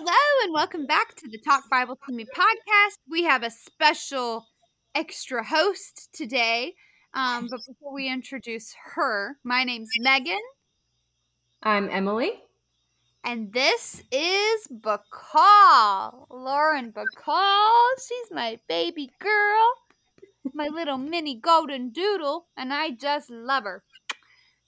Hello, 0.00 0.44
and 0.44 0.54
welcome 0.54 0.86
back 0.86 1.16
to 1.16 1.26
the 1.28 1.38
Talk 1.38 1.68
Bible 1.68 1.98
to 2.06 2.14
Me 2.14 2.24
podcast. 2.24 2.98
We 3.10 3.24
have 3.24 3.42
a 3.42 3.50
special 3.50 4.46
extra 4.94 5.42
host 5.44 6.10
today. 6.12 6.76
Um, 7.14 7.48
but 7.50 7.58
before 7.66 7.92
we 7.92 8.06
introduce 8.08 8.76
her, 8.94 9.38
my 9.42 9.64
name's 9.64 9.90
Megan, 9.98 10.38
I'm 11.64 11.90
Emily. 11.90 12.30
and 13.24 13.52
this 13.52 14.00
is 14.12 14.68
Bacall. 14.72 16.26
Lauren 16.30 16.92
Bacall. 16.92 17.88
She's 17.98 18.30
my 18.30 18.60
baby 18.68 19.10
girl, 19.18 19.72
my 20.54 20.68
little 20.68 20.98
mini 20.98 21.34
golden 21.34 21.90
doodle, 21.90 22.46
and 22.56 22.72
I 22.72 22.90
just 22.92 23.30
love 23.30 23.64
her. 23.64 23.82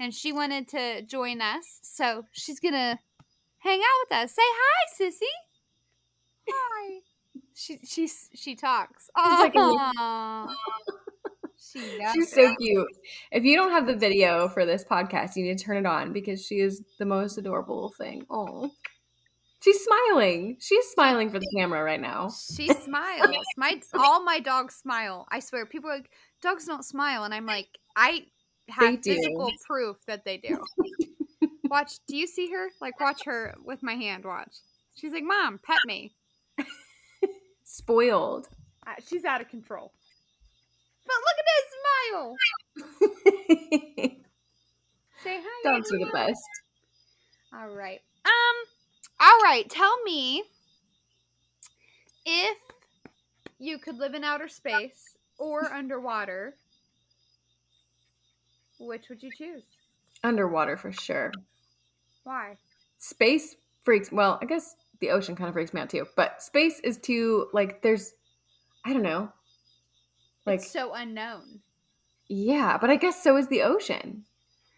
And 0.00 0.12
she 0.12 0.32
wanted 0.32 0.66
to 0.70 1.02
join 1.02 1.40
us, 1.40 1.78
so 1.82 2.24
she's 2.32 2.58
gonna 2.58 2.98
hang 3.60 3.80
out 3.80 4.08
with 4.08 4.18
us. 4.18 4.32
Say 4.34 4.42
hi, 4.44 4.86
sissy. 5.00 5.32
Hi. 6.48 7.00
She 7.54 7.78
she's 7.84 8.28
she 8.34 8.54
talks. 8.54 9.10
like 9.16 9.54
a- 9.54 10.46
she 11.58 11.98
does. 11.98 12.12
She's 12.14 12.32
so 12.32 12.54
cute. 12.56 12.88
If 13.30 13.44
you 13.44 13.56
don't 13.56 13.70
have 13.70 13.86
the 13.86 13.96
video 13.96 14.48
for 14.48 14.66
this 14.66 14.84
podcast, 14.84 15.36
you 15.36 15.44
need 15.44 15.58
to 15.58 15.64
turn 15.64 15.76
it 15.76 15.86
on 15.86 16.12
because 16.12 16.44
she 16.44 16.56
is 16.56 16.82
the 16.98 17.04
most 17.04 17.38
adorable 17.38 17.92
thing. 17.98 18.24
Oh, 18.30 18.70
she's 19.62 19.84
smiling. 19.84 20.56
She's 20.60 20.86
smiling 20.86 21.30
for 21.30 21.38
the 21.38 21.50
camera 21.56 21.82
right 21.82 22.00
now. 22.00 22.30
She 22.30 22.68
smiles. 22.68 23.36
My 23.56 23.80
all 23.94 24.24
my 24.24 24.40
dogs 24.40 24.74
smile. 24.76 25.26
I 25.30 25.40
swear. 25.40 25.66
People 25.66 25.90
are 25.90 25.96
like 25.96 26.10
dogs 26.40 26.64
don't 26.66 26.84
smile, 26.84 27.24
and 27.24 27.34
I'm 27.34 27.46
like, 27.46 27.68
I 27.94 28.26
have 28.70 29.02
physical 29.02 29.52
proof 29.68 29.98
that 30.06 30.24
they 30.24 30.38
do. 30.38 30.58
watch. 31.70 32.00
Do 32.06 32.16
you 32.16 32.26
see 32.26 32.50
her? 32.50 32.68
Like, 32.80 33.00
watch 33.00 33.24
her 33.24 33.54
with 33.64 33.82
my 33.82 33.94
hand. 33.94 34.24
Watch. 34.24 34.52
She's 34.94 35.12
like, 35.12 35.24
Mom, 35.24 35.58
pet 35.62 35.78
me. 35.86 36.12
Spoiled. 37.64 38.48
Uh, 38.86 38.94
she's 39.06 39.24
out 39.24 39.40
of 39.40 39.48
control. 39.48 39.92
But 41.06 41.14
look 41.24 41.36
at 41.38 41.46
that 41.46 41.64
smile. 42.10 42.36
Say 45.24 45.40
hi. 45.42 45.72
Dogs 45.72 45.92
are 45.92 45.98
the 45.98 46.10
best. 46.12 46.42
All 47.54 47.68
right. 47.68 48.00
Um. 48.24 48.66
All 49.20 49.40
right. 49.42 49.68
Tell 49.68 50.02
me 50.02 50.42
if 52.24 52.56
you 53.58 53.78
could 53.78 53.98
live 53.98 54.14
in 54.14 54.24
outer 54.24 54.48
space 54.48 55.16
or 55.38 55.64
underwater, 55.72 56.54
which 58.78 59.08
would 59.08 59.22
you 59.22 59.30
choose? 59.36 59.64
Underwater 60.22 60.76
for 60.76 60.92
sure. 60.92 61.32
Why? 62.30 62.56
Space 62.98 63.56
freaks. 63.82 64.12
Well, 64.12 64.38
I 64.40 64.44
guess 64.44 64.76
the 65.00 65.10
ocean 65.10 65.34
kind 65.34 65.48
of 65.48 65.54
freaks 65.54 65.74
me 65.74 65.80
out 65.80 65.90
too. 65.90 66.06
But 66.14 66.40
space 66.40 66.78
is 66.84 66.96
too 66.96 67.48
like. 67.52 67.82
There's, 67.82 68.12
I 68.84 68.92
don't 68.92 69.02
know. 69.02 69.32
Like 70.46 70.60
it's 70.60 70.70
so 70.70 70.94
unknown. 70.94 71.58
Yeah, 72.28 72.78
but 72.80 72.88
I 72.88 72.94
guess 72.94 73.20
so 73.20 73.36
is 73.36 73.48
the 73.48 73.62
ocean. 73.62 74.26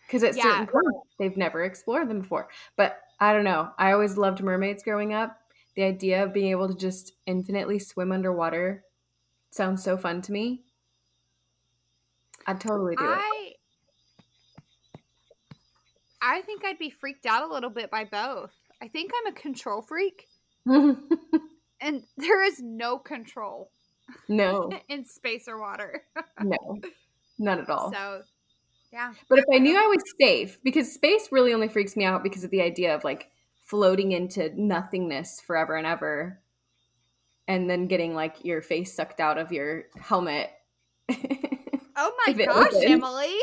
Because 0.07 0.25
at 0.25 0.35
Yeah. 0.35 0.45
certain 0.45 0.67
points, 0.67 0.99
they've 1.19 1.37
never 1.37 1.63
explored 1.63 2.09
them 2.09 2.23
before. 2.23 2.49
But 2.79 2.99
I 3.21 3.35
don't 3.35 3.45
know. 3.45 3.69
I 3.77 3.93
always 3.93 4.17
loved 4.17 4.43
mermaids 4.43 4.83
growing 4.83 5.13
up. 5.13 5.39
The 5.75 5.83
idea 5.83 6.25
of 6.25 6.33
being 6.33 6.53
able 6.53 6.69
to 6.69 6.75
just 6.75 7.13
infinitely 7.27 7.81
swim 7.81 8.13
underwater 8.13 8.83
sounds 9.51 9.85
so 9.85 9.99
fun 9.99 10.23
to 10.23 10.33
me. 10.33 10.63
I'd 12.47 12.63
totally 12.63 12.97
do 12.97 13.05
I. 13.05 13.42
I 16.23 16.41
think 16.43 16.65
I'd 16.65 16.79
be 16.79 16.89
freaked 16.89 17.27
out 17.27 17.43
a 17.43 17.53
little 17.53 17.69
bit 17.69 17.91
by 17.91 18.05
both. 18.05 18.53
I 18.81 18.87
think 18.87 19.11
I'm 19.15 19.33
a 19.33 19.37
control 19.37 19.83
freak, 19.83 20.29
and 20.67 20.97
there 22.17 22.45
is 22.45 22.61
no 22.63 22.99
control 22.99 23.71
no, 24.29 24.71
in 24.89 25.05
space 25.05 25.49
or 25.49 25.61
water. 25.61 26.05
no, 26.41 26.81
not 27.39 27.59
at 27.59 27.69
all. 27.69 27.93
So, 27.93 28.23
yeah. 28.93 29.13
But 29.29 29.41
if 29.41 29.45
I 29.53 29.59
knew 29.59 29.77
I 29.77 29.87
was 29.87 30.03
safe, 30.21 30.59
because 30.63 30.93
space 30.93 31.29
really 31.33 31.53
only 31.53 31.69
freaks 31.69 31.97
me 31.97 32.05
out 32.05 32.23
because 32.23 32.45
of 32.45 32.51
the 32.51 32.63
idea 32.63 32.95
of 32.95 33.03
like 33.03 33.31
floating 33.65 34.13
into 34.13 34.53
nothingness 34.57 35.41
forever 35.41 35.77
and 35.77 35.87
ever, 35.87 36.41
and 37.49 37.69
then 37.69 37.89
getting 37.89 38.15
like 38.15 38.45
your 38.45 38.63
face 38.63 38.95
sucked 38.95 39.19
out 39.19 39.39
of 39.39 39.51
your 39.51 39.85
helmet. 40.01 40.51
Oh 41.95 42.13
my 42.27 42.33
gosh, 42.33 42.69
opens. 42.69 42.85
Emily. 42.85 43.39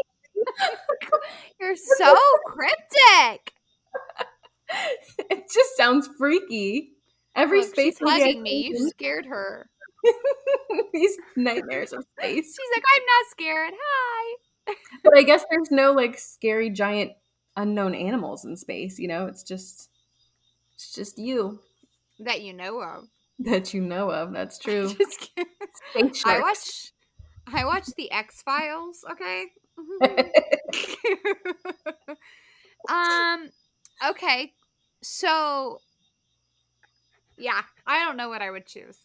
You're 1.59 1.75
so 1.75 2.15
cryptic. 2.45 3.53
it 5.29 5.49
just 5.53 5.75
sounds 5.77 6.09
freaky. 6.17 6.91
Every 7.35 7.61
Look, 7.61 7.69
space 7.69 7.97
she's 7.99 8.09
hugging 8.09 8.41
me. 8.41 8.67
You 8.67 8.89
scared 8.89 9.25
her. 9.25 9.69
these 10.93 11.17
nightmares 11.35 11.93
of 11.93 12.05
space. 12.17 12.45
She's 12.45 12.75
like, 12.75 12.83
I'm 12.95 13.01
not 13.01 13.31
scared. 13.31 13.73
Hi. 13.75 14.37
But 15.03 15.17
I 15.17 15.23
guess 15.23 15.45
there's 15.49 15.71
no 15.71 15.91
like 15.93 16.17
scary 16.17 16.69
giant 16.69 17.11
unknown 17.55 17.95
animals 17.95 18.45
in 18.45 18.55
space. 18.55 18.99
You 18.99 19.07
know, 19.07 19.25
it's 19.25 19.43
just 19.43 19.89
it's 20.75 20.93
just 20.93 21.17
you 21.17 21.59
That 22.19 22.41
you 22.41 22.53
know 22.53 22.81
of. 22.81 23.07
that 23.39 23.73
you 23.73 23.81
know 23.81 24.11
of. 24.11 24.31
That's 24.31 24.57
true. 24.59 24.93
Just 24.93 25.31
kidding. 25.35 25.53
Space 25.91 26.23
I 26.25 26.39
watch 26.39 26.91
I 27.53 27.65
watch 27.65 27.87
the 27.97 28.11
X 28.11 28.41
Files, 28.41 29.03
okay? 29.11 29.45
um 32.89 33.49
okay. 34.09 34.53
So 35.01 35.81
yeah, 37.37 37.61
I 37.87 38.03
don't 38.03 38.17
know 38.17 38.29
what 38.29 38.41
I 38.41 38.51
would 38.51 38.65
choose. 38.65 38.97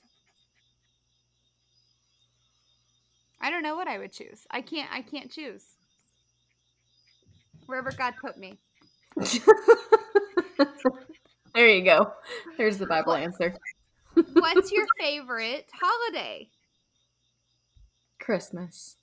I 3.40 3.50
don't 3.50 3.62
know 3.62 3.76
what 3.76 3.88
I 3.88 3.98
would 3.98 4.12
choose. 4.12 4.46
I 4.50 4.60
can't 4.60 4.90
I 4.92 5.02
can't 5.02 5.30
choose. 5.30 5.64
Wherever 7.66 7.92
God 7.92 8.14
put 8.20 8.38
me. 8.38 8.58
there 11.54 11.68
you 11.68 11.84
go. 11.84 12.12
There's 12.58 12.78
the 12.78 12.86
Bible 12.86 13.14
answer. 13.14 13.54
What's 14.14 14.72
your 14.72 14.86
favorite 15.00 15.68
holiday? 15.72 16.48
Christmas. 18.18 18.96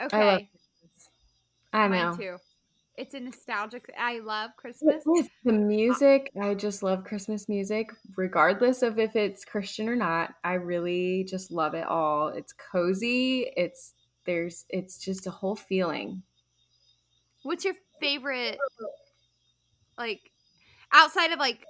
Okay. 0.00 0.16
I 0.16 0.24
love 0.24 0.42
Christmas. 0.50 1.08
I 1.72 1.88
Mine 1.88 1.98
know. 1.98 2.16
too. 2.16 2.36
It's 2.96 3.14
a 3.14 3.20
nostalgic. 3.20 3.90
I 3.98 4.18
love 4.18 4.50
Christmas. 4.56 5.02
The 5.04 5.28
uh, 5.48 5.52
music, 5.52 6.30
I 6.40 6.54
just 6.54 6.82
love 6.82 7.04
Christmas 7.04 7.48
music, 7.48 7.90
regardless 8.16 8.82
of 8.82 8.98
if 8.98 9.16
it's 9.16 9.46
Christian 9.46 9.88
or 9.88 9.96
not. 9.96 10.34
I 10.44 10.54
really 10.54 11.24
just 11.24 11.50
love 11.50 11.74
it 11.74 11.86
all. 11.86 12.28
It's 12.28 12.52
cozy. 12.52 13.50
It's 13.56 13.94
there's 14.26 14.66
it's 14.68 14.98
just 14.98 15.26
a 15.26 15.30
whole 15.30 15.56
feeling. 15.56 16.22
What's 17.44 17.64
your 17.64 17.74
favorite, 17.98 18.58
oh. 18.80 18.86
like, 19.96 20.20
outside 20.92 21.32
of 21.32 21.38
like 21.38 21.64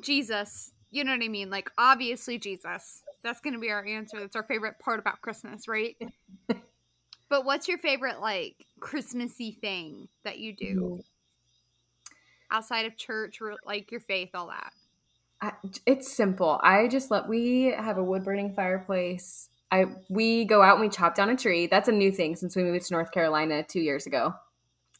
Jesus? 0.00 0.72
You 0.90 1.04
know 1.04 1.12
what 1.12 1.22
I 1.22 1.28
mean? 1.28 1.50
Like, 1.50 1.70
obviously 1.76 2.38
Jesus. 2.38 3.02
That's 3.22 3.40
gonna 3.40 3.58
be 3.58 3.70
our 3.70 3.84
answer. 3.84 4.18
That's 4.18 4.34
our 4.34 4.44
favorite 4.44 4.78
part 4.78 4.98
about 4.98 5.20
Christmas, 5.20 5.68
right? 5.68 5.94
but 7.28 7.44
what's 7.44 7.68
your 7.68 7.78
favorite 7.78 8.20
like 8.20 8.66
Christmassy 8.80 9.58
thing 9.60 10.08
that 10.24 10.38
you 10.38 10.54
do 10.54 10.74
mm. 10.74 12.14
outside 12.50 12.86
of 12.86 12.96
church, 12.96 13.38
like 13.64 13.90
your 13.90 14.00
faith, 14.00 14.30
all 14.34 14.48
that? 14.48 14.72
I, 15.40 15.52
it's 15.86 16.10
simple. 16.10 16.60
I 16.62 16.88
just 16.88 17.10
let 17.10 17.28
we 17.28 17.74
have 17.76 17.98
a 17.98 18.04
wood 18.04 18.24
burning 18.24 18.54
fireplace. 18.54 19.48
I 19.70 19.86
we 20.08 20.44
go 20.44 20.62
out 20.62 20.74
and 20.74 20.80
we 20.80 20.88
chop 20.88 21.14
down 21.14 21.30
a 21.30 21.36
tree. 21.36 21.66
That's 21.66 21.88
a 21.88 21.92
new 21.92 22.12
thing 22.12 22.36
since 22.36 22.54
we 22.54 22.62
moved 22.62 22.86
to 22.86 22.94
North 22.94 23.10
Carolina 23.10 23.62
two 23.62 23.80
years 23.80 24.06
ago 24.06 24.34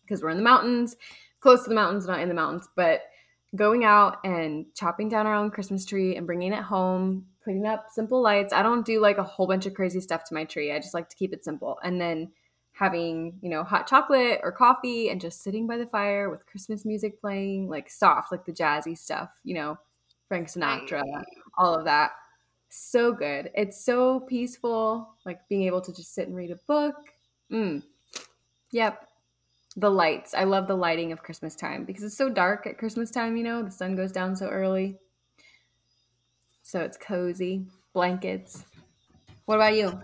because 0.02 0.22
we're 0.22 0.30
in 0.30 0.36
the 0.36 0.42
mountains, 0.42 0.96
close 1.40 1.62
to 1.62 1.68
the 1.68 1.74
mountains, 1.74 2.06
not 2.06 2.20
in 2.20 2.28
the 2.28 2.34
mountains. 2.34 2.68
But 2.76 3.02
going 3.54 3.84
out 3.84 4.18
and 4.24 4.66
chopping 4.74 5.08
down 5.08 5.26
our 5.26 5.34
own 5.34 5.50
Christmas 5.50 5.84
tree 5.84 6.16
and 6.16 6.26
bringing 6.26 6.52
it 6.52 6.62
home, 6.62 7.26
putting 7.44 7.66
up 7.66 7.86
simple 7.90 8.20
lights. 8.20 8.52
I 8.52 8.62
don't 8.62 8.84
do 8.84 9.00
like 9.00 9.18
a 9.18 9.22
whole 9.22 9.46
bunch 9.46 9.66
of 9.66 9.74
crazy 9.74 10.00
stuff 10.00 10.24
to 10.24 10.34
my 10.34 10.44
tree. 10.44 10.72
I 10.72 10.78
just 10.78 10.94
like 10.94 11.08
to 11.08 11.16
keep 11.16 11.32
it 11.32 11.44
simple. 11.44 11.78
And 11.82 12.00
then 12.00 12.32
having, 12.72 13.38
you 13.40 13.48
know, 13.48 13.62
hot 13.62 13.86
chocolate 13.86 14.40
or 14.42 14.50
coffee 14.50 15.08
and 15.08 15.20
just 15.20 15.42
sitting 15.42 15.66
by 15.66 15.76
the 15.76 15.86
fire 15.86 16.28
with 16.28 16.46
Christmas 16.46 16.84
music 16.84 17.20
playing, 17.20 17.68
like 17.68 17.88
soft, 17.88 18.32
like 18.32 18.44
the 18.44 18.52
jazzy 18.52 18.98
stuff, 18.98 19.30
you 19.44 19.54
know, 19.54 19.78
Frank 20.26 20.48
Sinatra, 20.48 21.02
all 21.56 21.74
of 21.74 21.84
that. 21.84 22.10
So 22.70 23.12
good. 23.12 23.50
It's 23.54 23.84
so 23.84 24.20
peaceful, 24.20 25.14
like 25.24 25.48
being 25.48 25.62
able 25.62 25.80
to 25.82 25.92
just 25.92 26.12
sit 26.12 26.26
and 26.26 26.36
read 26.36 26.50
a 26.50 26.58
book. 26.66 26.96
Mm. 27.52 27.84
Yep. 28.72 29.06
The 29.76 29.90
lights. 29.90 30.34
I 30.34 30.44
love 30.44 30.68
the 30.68 30.76
lighting 30.76 31.10
of 31.12 31.22
Christmas 31.22 31.56
time 31.56 31.84
because 31.84 32.04
it's 32.04 32.16
so 32.16 32.28
dark 32.28 32.66
at 32.66 32.78
Christmas 32.78 33.10
time, 33.10 33.36
you 33.36 33.42
know, 33.44 33.62
the 33.62 33.70
sun 33.70 33.96
goes 33.96 34.12
down 34.12 34.36
so 34.36 34.46
early. 34.46 34.98
So 36.62 36.80
it's 36.80 36.96
cozy. 36.96 37.66
Blankets. 37.92 38.64
What 39.46 39.56
about 39.56 39.74
you? 39.76 40.00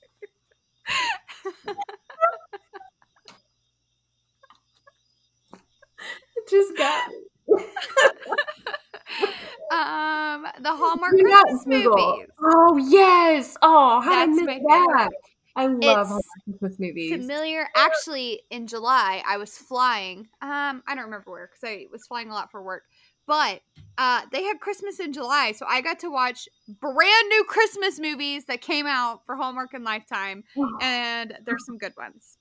Just 6.49 6.77
got 6.77 7.11
um, 9.71 10.47
the 10.61 10.75
Hallmark 10.75 11.11
Christmas 11.11 11.67
movies. 11.67 12.27
Oh 12.43 12.77
yes. 12.77 13.57
Oh, 13.63 14.01
how 14.01 14.11
did 14.11 14.23
I 14.23 14.27
That's 14.27 14.47
miss 14.47 14.59
that? 14.69 15.11
I 15.57 15.67
love 15.67 16.21
It's 16.47 16.59
Christmas 16.61 16.79
movies. 16.79 17.13
Familiar. 17.13 17.69
Actually, 17.75 18.43
in 18.51 18.67
July, 18.67 19.23
I 19.27 19.39
was 19.39 19.57
flying. 19.57 20.29
Um, 20.41 20.83
I 20.87 20.95
don't 20.95 21.05
remember 21.05 21.31
where 21.31 21.51
because 21.53 21.69
I 21.69 21.87
was 21.91 22.07
flying 22.07 22.31
a 22.31 22.35
lot 22.35 22.51
for 22.51 22.63
work. 22.63 22.85
But 23.27 23.61
uh, 23.99 24.23
they 24.33 24.45
had 24.45 24.61
Christmas 24.61 25.01
in 25.01 25.13
July, 25.13 25.53
so 25.53 25.67
I 25.69 25.83
got 25.83 25.99
to 26.01 26.11
watch 26.11 26.49
brand 26.81 27.29
new 27.29 27.45
Christmas 27.45 28.01
movies 28.01 28.47
that 28.47 28.63
came 28.63 28.87
out 28.87 29.21
for 29.27 29.37
Hallmark 29.37 29.75
and 29.75 29.85
Lifetime, 29.85 30.45
and 30.81 31.37
there's 31.45 31.67
some 31.67 31.77
good 31.77 31.93
ones. 31.99 32.39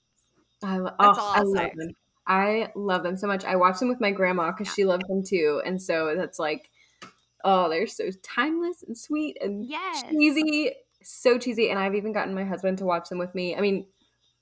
I, 0.64 0.78
lo- 0.78 0.92
That's 0.98 1.18
oh, 1.18 1.22
all 1.22 1.34
I 1.34 1.38
I'll 1.40 1.52
love 1.52 1.58
say. 1.58 1.72
them. 1.76 1.90
I 2.28 2.72
love 2.76 3.04
them 3.04 3.18
so 3.18 3.26
much. 3.28 3.46
I 3.46 3.56
watch 3.56 3.80
them 3.80 3.90
with 3.90 4.02
my 4.02 4.12
grandma 4.12 4.52
because 4.52 4.68
Yeah. 4.68 4.74
she 4.74 4.86
loves 4.86 5.08
them 5.08 5.24
too, 5.24 5.62
and 5.66 5.82
so 5.82 6.14
that's 6.16 6.40
like, 6.40 6.70
oh, 7.44 7.70
they're 7.70 7.88
so 7.88 8.10
timeless 8.24 8.84
and 8.84 8.98
sweet 8.98 9.38
and 9.42 9.66
Yes. 9.66 10.04
cheesy, 10.10 10.72
so 11.04 11.38
cheesy. 11.38 11.70
And 11.70 11.80
I've 11.80 11.96
even 11.96 12.12
gotten 12.12 12.34
my 12.36 12.44
husband 12.44 12.80
to 12.80 12.86
watch 12.86 13.10
them 13.10 13.18
with 13.20 13.34
me. 13.34 13.56
I 13.56 13.62
mean, 13.62 13.86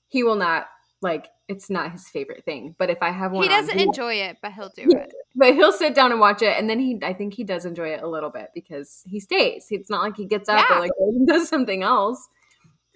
he 0.08 0.24
will 0.24 0.36
not 0.36 0.68
like. 1.02 1.28
It's 1.48 1.70
not 1.70 1.92
his 1.92 2.10
favorite 2.10 2.44
thing, 2.44 2.74
but 2.80 2.90
if 2.90 2.98
I 3.04 3.12
have 3.12 3.32
one, 3.32 3.44
He 3.44 3.50
doesn't 3.50 3.78
he- 3.78 3.84
enjoy 3.84 4.16
it, 4.16 4.38
but 4.42 4.54
he'll 4.54 4.70
do 4.76 4.88
Yeah. 4.90 5.04
it. 5.04 5.14
but 5.36 5.54
he'll 5.54 5.72
sit 5.72 5.94
down 5.94 6.12
and 6.12 6.20
watch 6.20 6.42
it, 6.42 6.58
and 6.58 6.68
then 6.68 6.80
he, 6.80 6.98
I 7.04 7.14
think 7.14 7.36
he 7.36 7.44
does 7.44 7.66
enjoy 7.66 7.90
it 7.90 8.02
a 8.02 8.08
little 8.08 8.32
bit 8.32 8.50
because 8.56 9.04
he 9.06 9.20
stays. 9.20 9.68
It's 9.70 9.90
not 9.92 10.02
like 10.02 10.18
he 10.18 10.26
gets 10.26 10.50
up 10.50 10.66
Yeah. 10.68 10.78
or 10.78 10.80
like 10.80 10.92
does 11.28 11.48
something 11.48 11.84
else. 11.84 12.28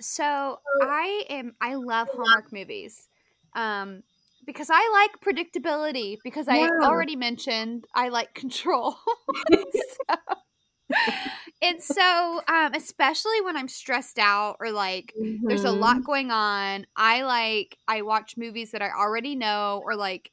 So 0.02 0.60
I 0.82 1.26
am. 1.30 1.56
I 1.62 1.76
love 1.76 2.08
Hallmark 2.12 2.52
movies, 2.52 3.08
um, 3.54 4.02
because 4.50 4.72
I 4.72 4.90
like 4.92 5.22
predictability. 5.22 6.18
Because 6.24 6.48
I 6.50 6.58
Yeah. 6.58 6.70
already 6.84 7.16
mentioned 7.16 7.86
I 7.94 8.10
like 8.10 8.34
control. 8.34 8.96
so, 10.10 10.16
and 11.62 11.82
so, 11.84 12.42
um, 12.48 12.74
especially 12.74 13.42
when 13.42 13.56
I'm 13.56 13.68
stressed 13.68 14.18
out 14.18 14.58
or 14.60 14.72
like 14.72 15.14
there's 15.48 15.66
a 15.66 15.72
lot 15.72 16.04
going 16.04 16.32
on, 16.32 16.88
I 16.96 17.22
like 17.22 17.78
I 17.88 18.02
watch 18.02 18.38
movies 18.38 18.72
that 18.72 18.82
I 18.82 18.90
already 18.90 19.36
know 19.36 19.84
or 19.86 19.96
like 19.96 20.32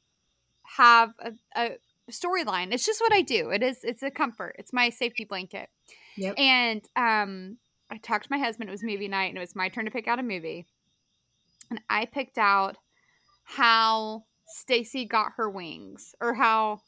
have 0.63 1.13
a, 1.19 1.33
a 1.55 1.77
storyline. 2.11 2.73
It's 2.73 2.85
just 2.87 3.01
what 3.01 3.13
I 3.13 3.21
do. 3.21 3.51
It 3.51 3.61
is. 3.61 3.83
It's 3.83 4.01
a 4.01 4.09
comfort. 4.09 4.55
It's 4.57 4.73
my 4.73 4.89
safety 4.89 5.25
blanket. 5.25 5.69
Yep. 6.17 6.39
And 6.39 6.81
um, 6.95 7.57
I 7.91 7.97
talked 7.97 8.25
to 8.25 8.31
my 8.31 8.39
husband. 8.39 8.67
It 8.69 8.71
was 8.71 8.83
movie 8.83 9.07
night, 9.07 9.27
and 9.27 9.37
it 9.37 9.41
was 9.41 9.55
my 9.55 9.69
turn 9.69 9.85
to 9.85 9.91
pick 9.91 10.07
out 10.07 10.17
a 10.17 10.23
movie. 10.23 10.65
And 11.69 11.81
I 11.87 12.05
picked 12.05 12.39
out 12.39 12.77
how 13.49 14.25
Stacy 14.45 15.05
got 15.05 15.33
her 15.37 15.49
wings, 15.49 16.13
or 16.19 16.33
how 16.33 16.81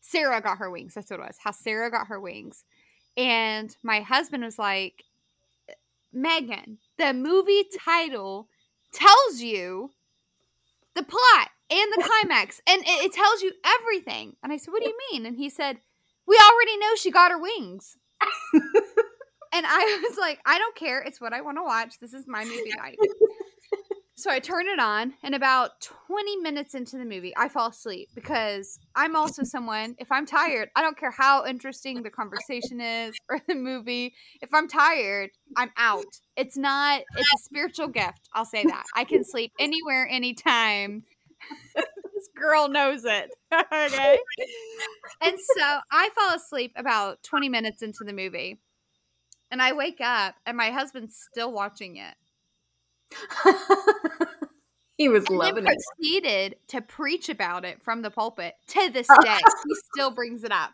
Sarah 0.00 0.42
got 0.42 0.58
her 0.58 0.70
wings. 0.70 0.92
That's 0.94 1.10
what 1.10 1.20
it 1.20 1.26
was. 1.26 1.38
How 1.42 1.52
Sarah 1.52 1.90
got 1.90 2.08
her 2.08 2.20
wings. 2.20 2.64
And 3.16 3.74
my 3.82 4.00
husband 4.02 4.44
was 4.44 4.58
like, 4.58 5.04
Megan, 6.12 6.78
the 6.98 7.14
movie 7.14 7.64
title 7.78 8.48
tells 8.92 9.40
you 9.40 9.90
the 10.94 11.02
plot 11.02 11.48
and 11.70 11.92
the 11.92 12.02
climax, 12.04 12.60
and 12.68 12.82
it, 12.82 13.06
it 13.06 13.12
tells 13.12 13.40
you 13.40 13.52
everything. 13.64 14.36
And 14.42 14.52
I 14.52 14.58
said, 14.58 14.70
What 14.70 14.82
do 14.82 14.88
you 14.88 14.98
mean? 15.10 15.24
And 15.24 15.36
he 15.36 15.48
said, 15.48 15.78
We 16.26 16.36
already 16.36 16.76
know 16.76 16.94
she 16.96 17.10
got 17.10 17.30
her 17.30 17.38
wings. 17.38 17.96
and 18.52 19.66
I 19.66 20.06
was 20.08 20.18
like, 20.18 20.40
I 20.44 20.58
don't 20.58 20.76
care. 20.76 21.00
It's 21.00 21.20
what 21.22 21.32
I 21.32 21.40
want 21.40 21.56
to 21.56 21.62
watch. 21.62 21.98
This 22.00 22.12
is 22.12 22.26
my 22.26 22.44
movie 22.44 22.74
night. 22.76 22.98
So 24.16 24.30
I 24.30 24.38
turn 24.38 24.68
it 24.68 24.78
on, 24.78 25.14
and 25.24 25.34
about 25.34 25.80
20 25.80 26.36
minutes 26.36 26.74
into 26.76 26.96
the 26.96 27.04
movie, 27.04 27.34
I 27.36 27.48
fall 27.48 27.70
asleep 27.70 28.10
because 28.14 28.78
I'm 28.94 29.16
also 29.16 29.42
someone, 29.42 29.96
if 29.98 30.12
I'm 30.12 30.24
tired, 30.24 30.70
I 30.76 30.82
don't 30.82 30.96
care 30.96 31.10
how 31.10 31.44
interesting 31.44 32.02
the 32.02 32.10
conversation 32.10 32.80
is 32.80 33.12
or 33.28 33.40
the 33.48 33.56
movie. 33.56 34.14
If 34.40 34.54
I'm 34.54 34.68
tired, 34.68 35.30
I'm 35.56 35.72
out. 35.76 36.20
It's 36.36 36.56
not, 36.56 37.02
it's 37.16 37.34
a 37.34 37.38
spiritual 37.42 37.88
gift. 37.88 38.28
I'll 38.32 38.44
say 38.44 38.62
that. 38.64 38.84
I 38.94 39.02
can 39.02 39.24
sleep 39.24 39.50
anywhere, 39.58 40.06
anytime. 40.08 41.02
this 41.74 42.28
girl 42.36 42.68
knows 42.68 43.04
it. 43.04 43.30
okay. 43.52 44.18
And 45.22 45.36
so 45.56 45.78
I 45.90 46.10
fall 46.14 46.36
asleep 46.36 46.72
about 46.76 47.24
20 47.24 47.48
minutes 47.48 47.82
into 47.82 48.04
the 48.04 48.12
movie, 48.12 48.60
and 49.50 49.60
I 49.60 49.72
wake 49.72 50.00
up, 50.00 50.36
and 50.46 50.56
my 50.56 50.70
husband's 50.70 51.16
still 51.32 51.50
watching 51.50 51.96
it. 51.96 52.14
he 54.96 55.08
was 55.08 55.24
and 55.28 55.38
loving 55.38 55.64
then 55.64 55.72
it. 55.74 55.78
proceeded 55.96 56.56
to 56.68 56.80
preach 56.80 57.28
about 57.28 57.64
it 57.64 57.82
from 57.82 58.02
the 58.02 58.10
pulpit 58.10 58.54
to 58.68 58.90
this 58.90 59.06
day. 59.22 59.38
he 59.66 59.74
still 59.92 60.10
brings 60.10 60.44
it 60.44 60.52
up. 60.52 60.72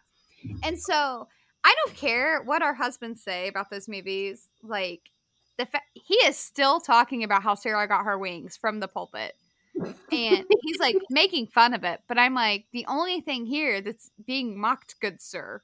And 0.62 0.78
so 0.78 1.28
I 1.64 1.74
don't 1.84 1.96
care 1.96 2.42
what 2.42 2.62
our 2.62 2.74
husbands 2.74 3.22
say 3.22 3.48
about 3.48 3.70
those 3.70 3.88
movies. 3.88 4.48
Like 4.62 5.10
the 5.58 5.66
fa- 5.66 5.80
he 5.94 6.14
is 6.14 6.36
still 6.38 6.80
talking 6.80 7.22
about 7.24 7.42
how 7.42 7.54
Sarah 7.54 7.86
got 7.88 8.04
her 8.04 8.18
wings 8.18 8.56
from 8.56 8.80
the 8.80 8.88
pulpit. 8.88 9.34
And 9.76 10.44
he's 10.62 10.78
like 10.80 10.96
making 11.10 11.46
fun 11.46 11.74
of 11.74 11.84
it, 11.84 12.00
but 12.08 12.18
I'm 12.18 12.34
like, 12.34 12.66
the 12.72 12.84
only 12.86 13.20
thing 13.20 13.46
here 13.46 13.80
that's 13.80 14.10
being 14.26 14.58
mocked, 14.58 14.96
good 15.00 15.22
sir, 15.22 15.62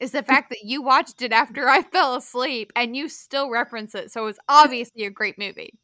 is 0.00 0.12
the 0.12 0.22
fact 0.22 0.48
that 0.50 0.64
you 0.64 0.82
watched 0.82 1.22
it 1.22 1.32
after 1.32 1.68
I 1.68 1.82
fell 1.92 2.16
asleep 2.16 2.72
and 2.74 2.96
you 2.96 3.08
still 3.08 3.50
reference 3.50 3.94
it. 3.94 4.10
So 4.10 4.22
it 4.22 4.26
was 4.26 4.38
obviously 4.48 5.04
a 5.04 5.10
great 5.10 5.38
movie. 5.38 5.78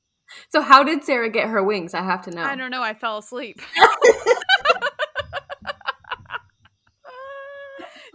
So 0.49 0.61
how 0.61 0.83
did 0.83 1.05
Sarah 1.05 1.31
get 1.31 1.49
her 1.49 1.63
wings? 1.63 1.95
I 1.95 2.03
have 2.03 2.23
to 2.23 2.31
know. 2.33 2.43
I 2.43 2.57
don't 2.57 2.71
know. 2.71 2.83
I 2.83 2.95
fell 2.95 3.19
asleep. 3.19 3.61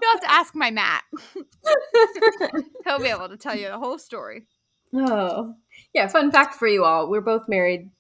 You'll 0.02 0.12
have 0.14 0.22
to 0.22 0.32
ask 0.32 0.56
my 0.56 0.72
Matt. 0.72 1.04
He'll 2.86 3.00
be 3.00 3.08
able 3.08 3.30
to 3.30 3.38
tell 3.38 3.56
you 3.56 3.68
the 3.68 3.78
whole 3.78 4.00
story. 4.00 4.48
Oh, 4.94 5.54
yeah. 5.94 6.08
Fun 6.08 6.32
fact 6.32 6.56
for 6.56 6.68
you 6.68 6.84
all: 6.84 7.10
we're 7.10 7.22
both 7.22 7.48
married 7.48 7.92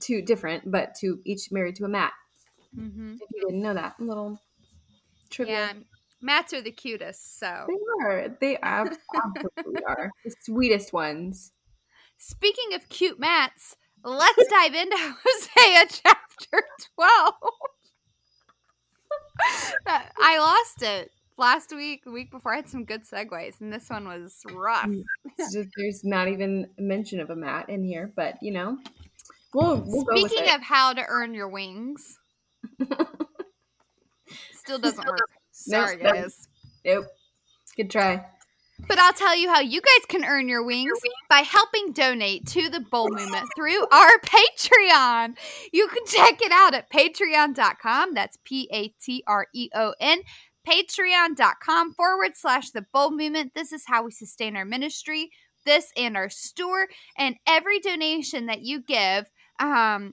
to 0.00 0.22
different, 0.22 0.70
but 0.70 0.94
to 1.00 1.20
each 1.24 1.52
married 1.52 1.76
to 1.76 1.84
a 1.84 1.88
Matt. 1.88 2.12
Mm-hmm. 2.76 3.14
If 3.14 3.28
you 3.34 3.40
didn't 3.46 3.62
know 3.62 3.74
that, 3.74 4.00
little 4.00 4.40
trivia. 5.28 5.54
Yeah, 5.54 5.72
Matts 6.22 6.52
are 6.52 6.60
the 6.60 6.70
cutest. 6.70 7.38
So, 7.38 7.66
They 7.68 8.04
are. 8.04 8.28
They 8.40 8.58
absolutely 8.62 9.82
are 9.86 10.10
the 10.24 10.34
sweetest 10.42 10.92
ones. 10.92 11.52
speaking 12.18 12.74
of 12.74 12.88
cute 12.88 13.18
mats, 13.18 13.76
let's 14.04 14.46
dive 14.48 14.74
into 14.74 14.96
Hosea 15.24 15.86
chapter 15.88 16.64
12. 16.96 17.34
I 20.18 20.38
lost 20.38 20.82
it 20.82 21.10
last 21.38 21.74
week, 21.74 22.04
the 22.04 22.10
week 22.10 22.30
before. 22.30 22.52
I 22.52 22.56
had 22.56 22.68
some 22.68 22.84
good 22.84 23.04
segues, 23.04 23.60
and 23.60 23.72
this 23.72 23.88
one 23.88 24.06
was 24.06 24.42
rough. 24.52 24.86
Mm. 24.86 25.02
Just, 25.38 25.68
there's 25.76 26.04
not 26.04 26.28
even 26.28 26.68
a 26.78 26.82
mention 26.82 27.20
of 27.20 27.30
a 27.30 27.36
mat 27.36 27.68
in 27.70 27.82
here, 27.82 28.12
but 28.14 28.36
you 28.42 28.52
know, 28.52 28.78
we'll, 29.54 29.82
we'll 29.86 30.04
Speaking 30.04 30.52
of 30.52 30.60
how 30.60 30.92
to 30.92 31.02
earn 31.08 31.32
your 31.32 31.48
wings, 31.48 32.18
still 34.52 34.78
doesn't 34.78 35.06
work. 35.06 35.28
Sorry, 35.68 35.96
nope. 35.96 36.14
guys. 36.14 36.48
nope. 36.84 37.06
Good 37.76 37.90
try. 37.90 38.24
But 38.88 38.98
I'll 38.98 39.12
tell 39.12 39.36
you 39.36 39.48
how 39.48 39.60
you 39.60 39.80
guys 39.80 40.06
can 40.08 40.24
earn 40.24 40.48
your 40.48 40.64
wings 40.64 40.98
by 41.28 41.40
helping 41.40 41.92
donate 41.92 42.46
to 42.48 42.68
the 42.68 42.80
Bowl 42.80 43.08
Movement 43.10 43.48
through 43.54 43.86
our 43.92 44.18
Patreon. 44.24 45.36
You 45.72 45.88
can 45.88 46.04
check 46.06 46.40
it 46.40 46.52
out 46.52 46.74
at 46.74 46.90
patreon.com. 46.90 48.14
That's 48.14 48.38
P 48.44 48.68
A 48.72 48.88
T 49.02 49.22
R 49.26 49.46
E 49.54 49.68
O 49.74 49.94
N. 50.00 50.20
Patreon.com 50.66 51.94
forward 51.94 52.32
slash 52.34 52.70
the 52.70 52.84
Bold 52.92 53.16
Movement. 53.16 53.52
This 53.54 53.72
is 53.72 53.84
how 53.86 54.04
we 54.04 54.10
sustain 54.10 54.56
our 54.56 54.64
ministry, 54.64 55.30
this 55.64 55.90
and 55.96 56.16
our 56.16 56.28
store. 56.28 56.88
And 57.16 57.36
every 57.46 57.80
donation 57.80 58.46
that 58.46 58.62
you 58.62 58.82
give 58.82 59.30
um, 59.58 60.12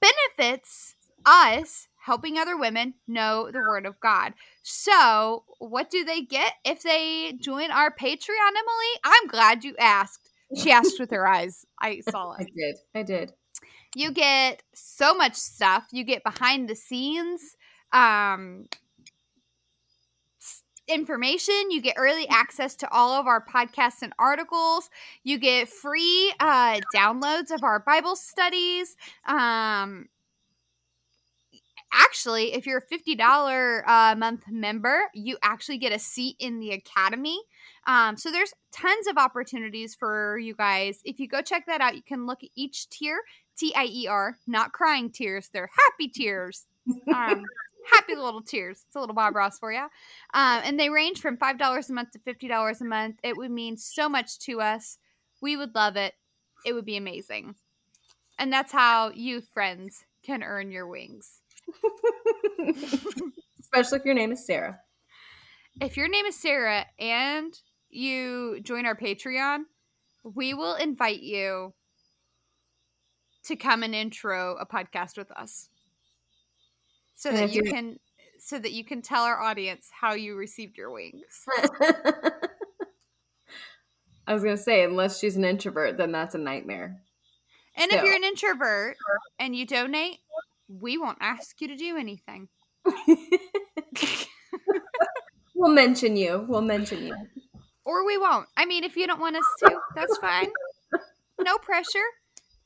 benefits 0.00 0.94
us 1.26 1.88
helping 2.04 2.36
other 2.36 2.56
women 2.56 2.92
know 3.08 3.50
the 3.50 3.60
Word 3.60 3.86
of 3.86 3.98
God. 3.98 4.34
So, 4.62 5.44
what 5.58 5.90
do 5.90 6.04
they 6.04 6.20
get 6.20 6.52
if 6.64 6.82
they 6.82 7.32
join 7.40 7.70
our 7.70 7.90
Patreon, 7.90 8.50
Emily? 8.50 8.92
I'm 9.04 9.26
glad 9.28 9.64
you 9.64 9.74
asked. 9.78 10.30
She 10.54 10.70
asked 10.70 11.00
with 11.00 11.10
her 11.10 11.26
eyes. 11.26 11.64
I 11.80 12.00
saw 12.00 12.32
it. 12.38 12.42
I 12.42 12.46
did. 12.54 12.76
I 12.94 13.02
did. 13.02 13.32
You 13.96 14.12
get 14.12 14.62
so 14.74 15.14
much 15.14 15.34
stuff. 15.34 15.86
You 15.92 16.04
get 16.04 16.22
behind 16.22 16.68
the 16.68 16.74
scenes 16.74 17.56
um 17.92 18.66
information 20.88 21.70
you 21.70 21.80
get 21.80 21.94
early 21.96 22.28
access 22.28 22.74
to 22.74 22.90
all 22.90 23.12
of 23.12 23.26
our 23.26 23.42
podcasts 23.42 24.02
and 24.02 24.12
articles 24.18 24.90
you 25.22 25.38
get 25.38 25.68
free 25.68 26.34
uh 26.40 26.78
downloads 26.94 27.50
of 27.50 27.62
our 27.62 27.78
bible 27.78 28.16
studies 28.16 28.96
um 29.26 30.06
actually 31.94 32.52
if 32.54 32.66
you're 32.66 32.78
a 32.78 32.94
$50 32.94 33.82
a 33.86 34.16
month 34.16 34.42
member 34.50 35.02
you 35.14 35.36
actually 35.42 35.78
get 35.78 35.92
a 35.92 35.98
seat 35.98 36.36
in 36.38 36.60
the 36.60 36.70
academy 36.72 37.38
Um, 37.86 38.16
so 38.16 38.30
there's 38.30 38.54
tons 38.72 39.06
of 39.06 39.18
opportunities 39.18 39.94
for 39.94 40.38
you 40.38 40.54
guys. 40.54 41.00
If 41.04 41.20
you 41.20 41.28
go 41.28 41.42
check 41.42 41.66
that 41.66 41.80
out, 41.80 41.96
you 41.96 42.02
can 42.02 42.26
look 42.26 42.42
at 42.42 42.50
each 42.56 42.88
tier, 42.88 43.20
T 43.58 43.72
I 43.76 43.84
E 43.86 44.06
R, 44.08 44.38
not 44.46 44.72
crying 44.72 45.10
tears. 45.10 45.50
They're 45.52 45.70
happy 45.84 46.08
tears. 46.08 46.66
Um, 47.12 47.44
happy 47.92 48.14
little 48.16 48.42
tears. 48.42 48.84
It's 48.86 48.96
a 48.96 49.00
little 49.00 49.14
Bob 49.14 49.36
Ross 49.36 49.58
for 49.58 49.72
you. 49.72 49.80
Um, 49.80 50.62
and 50.64 50.80
they 50.80 50.88
range 50.88 51.20
from 51.20 51.36
$5 51.36 51.88
a 51.88 51.92
month 51.92 52.10
to 52.12 52.18
$50 52.18 52.80
a 52.80 52.84
month. 52.84 53.16
It 53.22 53.36
would 53.36 53.50
mean 53.50 53.76
so 53.76 54.08
much 54.08 54.38
to 54.40 54.60
us. 54.60 54.98
We 55.42 55.56
would 55.56 55.74
love 55.74 55.96
it. 55.96 56.14
It 56.64 56.72
would 56.72 56.86
be 56.86 56.96
amazing. 56.96 57.54
And 58.38 58.52
that's 58.52 58.72
how 58.72 59.10
you, 59.10 59.40
friends, 59.42 60.04
can 60.24 60.42
earn 60.42 60.70
your 60.72 60.86
wings. 60.88 61.42
Especially 63.60 63.98
if 63.98 64.04
your 64.04 64.14
name 64.14 64.32
is 64.32 64.46
Sarah. 64.46 64.80
If 65.80 65.96
your 65.96 66.08
name 66.08 66.26
is 66.26 66.36
Sarah 66.36 66.86
and 66.98 67.52
you 67.90 68.60
join 68.62 68.86
our 68.86 68.94
Patreon, 68.94 69.64
we 70.22 70.54
will 70.54 70.74
invite 70.74 71.22
you 71.22 71.74
to 73.44 73.56
come 73.56 73.82
and 73.82 73.94
intro 73.94 74.56
a 74.56 74.66
podcast 74.66 75.16
with 75.16 75.30
us. 75.32 75.68
So 77.16 77.30
that 77.32 77.52
you 77.52 77.62
can 77.62 77.98
so 78.38 78.58
that 78.58 78.72
you 78.72 78.84
can 78.84 79.00
tell 79.00 79.22
our 79.24 79.40
audience 79.40 79.88
how 79.90 80.14
you 80.14 80.36
received 80.36 80.76
your 80.76 80.90
wings. 80.90 81.46
I 84.26 84.32
was 84.34 84.42
gonna 84.42 84.56
say, 84.56 84.82
unless 84.82 85.18
she's 85.18 85.36
an 85.36 85.44
introvert, 85.44 85.96
then 85.96 86.12
that's 86.12 86.34
a 86.34 86.38
nightmare. 86.38 87.00
And 87.76 87.90
if 87.90 88.04
you're 88.04 88.14
an 88.14 88.24
introvert 88.24 88.96
and 89.38 89.54
you 89.56 89.66
donate, 89.66 90.18
we 90.68 90.98
won't 90.98 91.18
ask 91.20 91.60
you 91.60 91.68
to 91.68 91.76
do 91.76 91.96
anything. 91.96 92.48
we'll 95.54 95.72
mention 95.72 96.16
you. 96.16 96.44
We'll 96.48 96.62
mention 96.62 97.06
you. 97.06 97.16
Or 97.84 98.06
we 98.06 98.18
won't. 98.18 98.48
I 98.56 98.64
mean, 98.64 98.84
if 98.84 98.96
you 98.96 99.06
don't 99.06 99.20
want 99.20 99.36
us 99.36 99.44
to, 99.60 99.76
that's 99.94 100.16
fine. 100.18 100.48
No 101.40 101.58
pressure. 101.58 102.06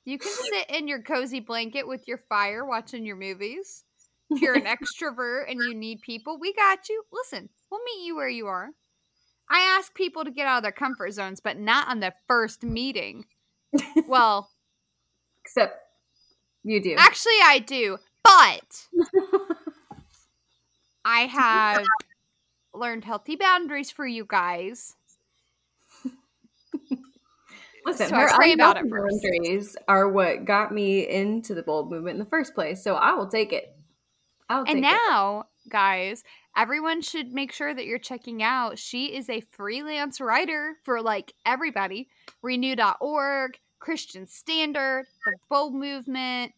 You 0.04 0.18
can 0.18 0.32
sit 0.32 0.70
in 0.70 0.88
your 0.88 1.02
cozy 1.02 1.40
blanket 1.40 1.86
with 1.86 2.06
your 2.06 2.18
fire 2.28 2.64
watching 2.64 3.04
your 3.04 3.16
movies. 3.16 3.84
If 4.30 4.40
you're 4.40 4.54
an 4.54 4.64
extrovert 5.02 5.50
and 5.50 5.58
you 5.60 5.74
need 5.74 6.00
people, 6.00 6.38
we 6.38 6.52
got 6.54 6.88
you. 6.88 7.02
Listen, 7.12 7.48
we'll 7.70 7.82
meet 7.84 8.06
you 8.06 8.16
where 8.16 8.28
you 8.28 8.46
are. 8.46 8.70
I 9.50 9.76
ask 9.78 9.94
people 9.94 10.24
to 10.24 10.30
get 10.30 10.46
out 10.46 10.58
of 10.58 10.62
their 10.62 10.72
comfort 10.72 11.12
zones, 11.12 11.40
but 11.40 11.58
not 11.58 11.88
on 11.88 12.00
the 12.00 12.12
first 12.26 12.62
meeting. 12.62 13.24
Well, 14.06 14.50
Except 15.44 15.80
you 16.68 16.80
do. 16.82 16.94
actually, 16.96 17.32
I 17.44 17.58
do, 17.60 17.98
but 18.22 18.86
I 21.04 21.20
have 21.22 21.84
learned 22.74 23.04
healthy 23.04 23.36
boundaries 23.36 23.90
for 23.90 24.06
you 24.06 24.24
guys. 24.26 24.94
Listen, 27.86 28.08
So 28.08 28.16
her 28.16 28.28
pray 28.34 28.52
about 28.52 28.76
it 28.76 28.84
unhealthy 28.84 28.90
first. 28.90 29.22
boundaries 29.22 29.76
are 29.88 30.08
what 30.10 30.44
got 30.44 30.72
me 30.72 31.08
into 31.08 31.54
the 31.54 31.62
bold 31.62 31.90
movement 31.90 32.14
in 32.16 32.18
the 32.18 32.28
first 32.30 32.54
place. 32.54 32.82
So 32.84 32.94
I 32.96 33.14
will 33.14 33.28
take 33.28 33.52
it. 33.52 33.74
I'll 34.50 34.64
take 34.66 34.74
And 34.76 34.84
it. 34.84 34.88
now, 34.88 35.44
guys, 35.68 36.22
everyone 36.56 37.00
should 37.00 37.32
make 37.32 37.52
sure 37.52 37.72
that 37.74 37.86
you're 37.86 37.98
checking 37.98 38.42
out. 38.42 38.78
She 38.78 39.14
is 39.16 39.30
a 39.30 39.40
freelance 39.52 40.20
writer 40.20 40.74
for 40.84 41.00
like 41.00 41.32
everybody 41.46 42.08
Renew.org, 42.42 43.58
Christian 43.78 44.26
Standard, 44.26 45.06
the 45.24 45.32
Bold 45.48 45.74
Movement. 45.74 46.52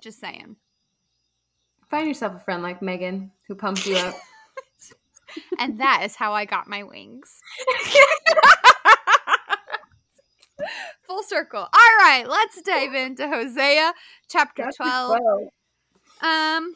Just 0.00 0.20
saying. 0.20 0.56
Find 1.90 2.06
yourself 2.06 2.34
a 2.34 2.40
friend 2.40 2.62
like 2.62 2.82
Megan 2.82 3.32
who 3.46 3.54
pumps 3.54 3.86
you 3.86 3.96
up. 3.96 4.14
And 5.58 5.78
that 5.80 6.02
is 6.04 6.16
how 6.16 6.32
I 6.32 6.44
got 6.46 6.68
my 6.68 6.82
wings. 6.82 7.40
Full 11.06 11.22
circle. 11.22 11.60
All 11.60 11.96
right, 11.98 12.24
let's 12.28 12.60
dive 12.62 12.94
into 12.94 13.28
Hosea 13.28 13.92
chapter 14.28 14.70
12. 14.76 15.18
Um 16.20 16.74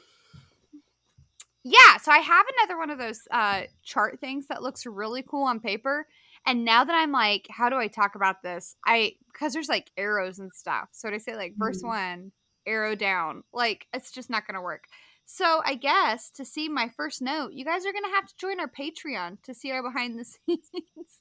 Yeah, 1.65 1.97
so 2.03 2.13
I 2.13 2.19
have 2.19 2.47
another 2.59 2.79
one 2.79 2.91
of 2.91 2.99
those 2.99 3.27
uh 3.31 3.63
chart 3.83 4.21
things 4.21 4.47
that 4.49 4.63
looks 4.63 4.87
really 4.87 5.23
cool 5.23 5.45
on 5.45 5.61
paper. 5.61 6.07
And 6.47 6.65
now 6.65 6.83
that 6.85 6.95
I'm 6.95 7.13
like, 7.13 7.47
how 7.51 7.69
do 7.69 7.77
I 7.77 7.87
talk 7.89 8.15
about 8.15 8.43
this? 8.43 8.75
I 8.85 9.13
because 9.33 9.53
there's 9.53 9.69
like 9.69 9.91
arrows 9.97 10.39
and 10.39 10.53
stuff. 10.53 10.89
So 10.93 11.09
to 11.11 11.19
say 11.21 11.37
like 11.37 11.55
verse 11.57 11.83
Mhm. 11.83 11.87
one, 11.87 12.33
arrow 12.67 12.95
down, 12.95 13.45
like 13.53 13.87
it's 13.95 14.11
just 14.11 14.29
not 14.31 14.47
gonna 14.47 14.63
work. 14.63 14.85
So 15.25 15.63
I 15.65 15.77
guess 15.77 16.31
to 16.33 16.45
see 16.45 16.69
my 16.69 16.89
first 16.97 17.23
note, 17.23 17.53
you 17.53 17.65
guys 17.65 17.87
are 17.87 17.93
gonna 17.93 18.15
have 18.15 18.27
to 18.27 18.37
join 18.37 18.59
our 18.61 18.69
Patreon 18.69 19.41
to 19.45 19.55
see 19.55 19.71
our 19.71 19.83
behind 19.83 20.19
the 20.19 20.25
scenes. 20.49 21.21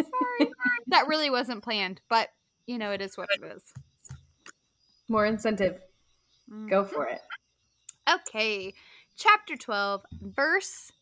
Sorry. 0.00 0.50
that 0.88 1.06
really 1.06 1.28
wasn't 1.30 1.62
planned, 1.62 2.00
but 2.08 2.28
you 2.66 2.78
know, 2.78 2.92
it 2.92 3.00
is 3.02 3.16
what 3.16 3.28
it 3.40 3.44
is. 3.44 3.62
More 5.08 5.26
incentive. 5.26 5.80
Mm. 6.50 6.68
Go 6.70 6.84
for 6.84 7.06
it. 7.06 7.20
Okay, 8.08 8.74
chapter 9.16 9.54
12, 9.56 10.02
verse. 10.22 10.92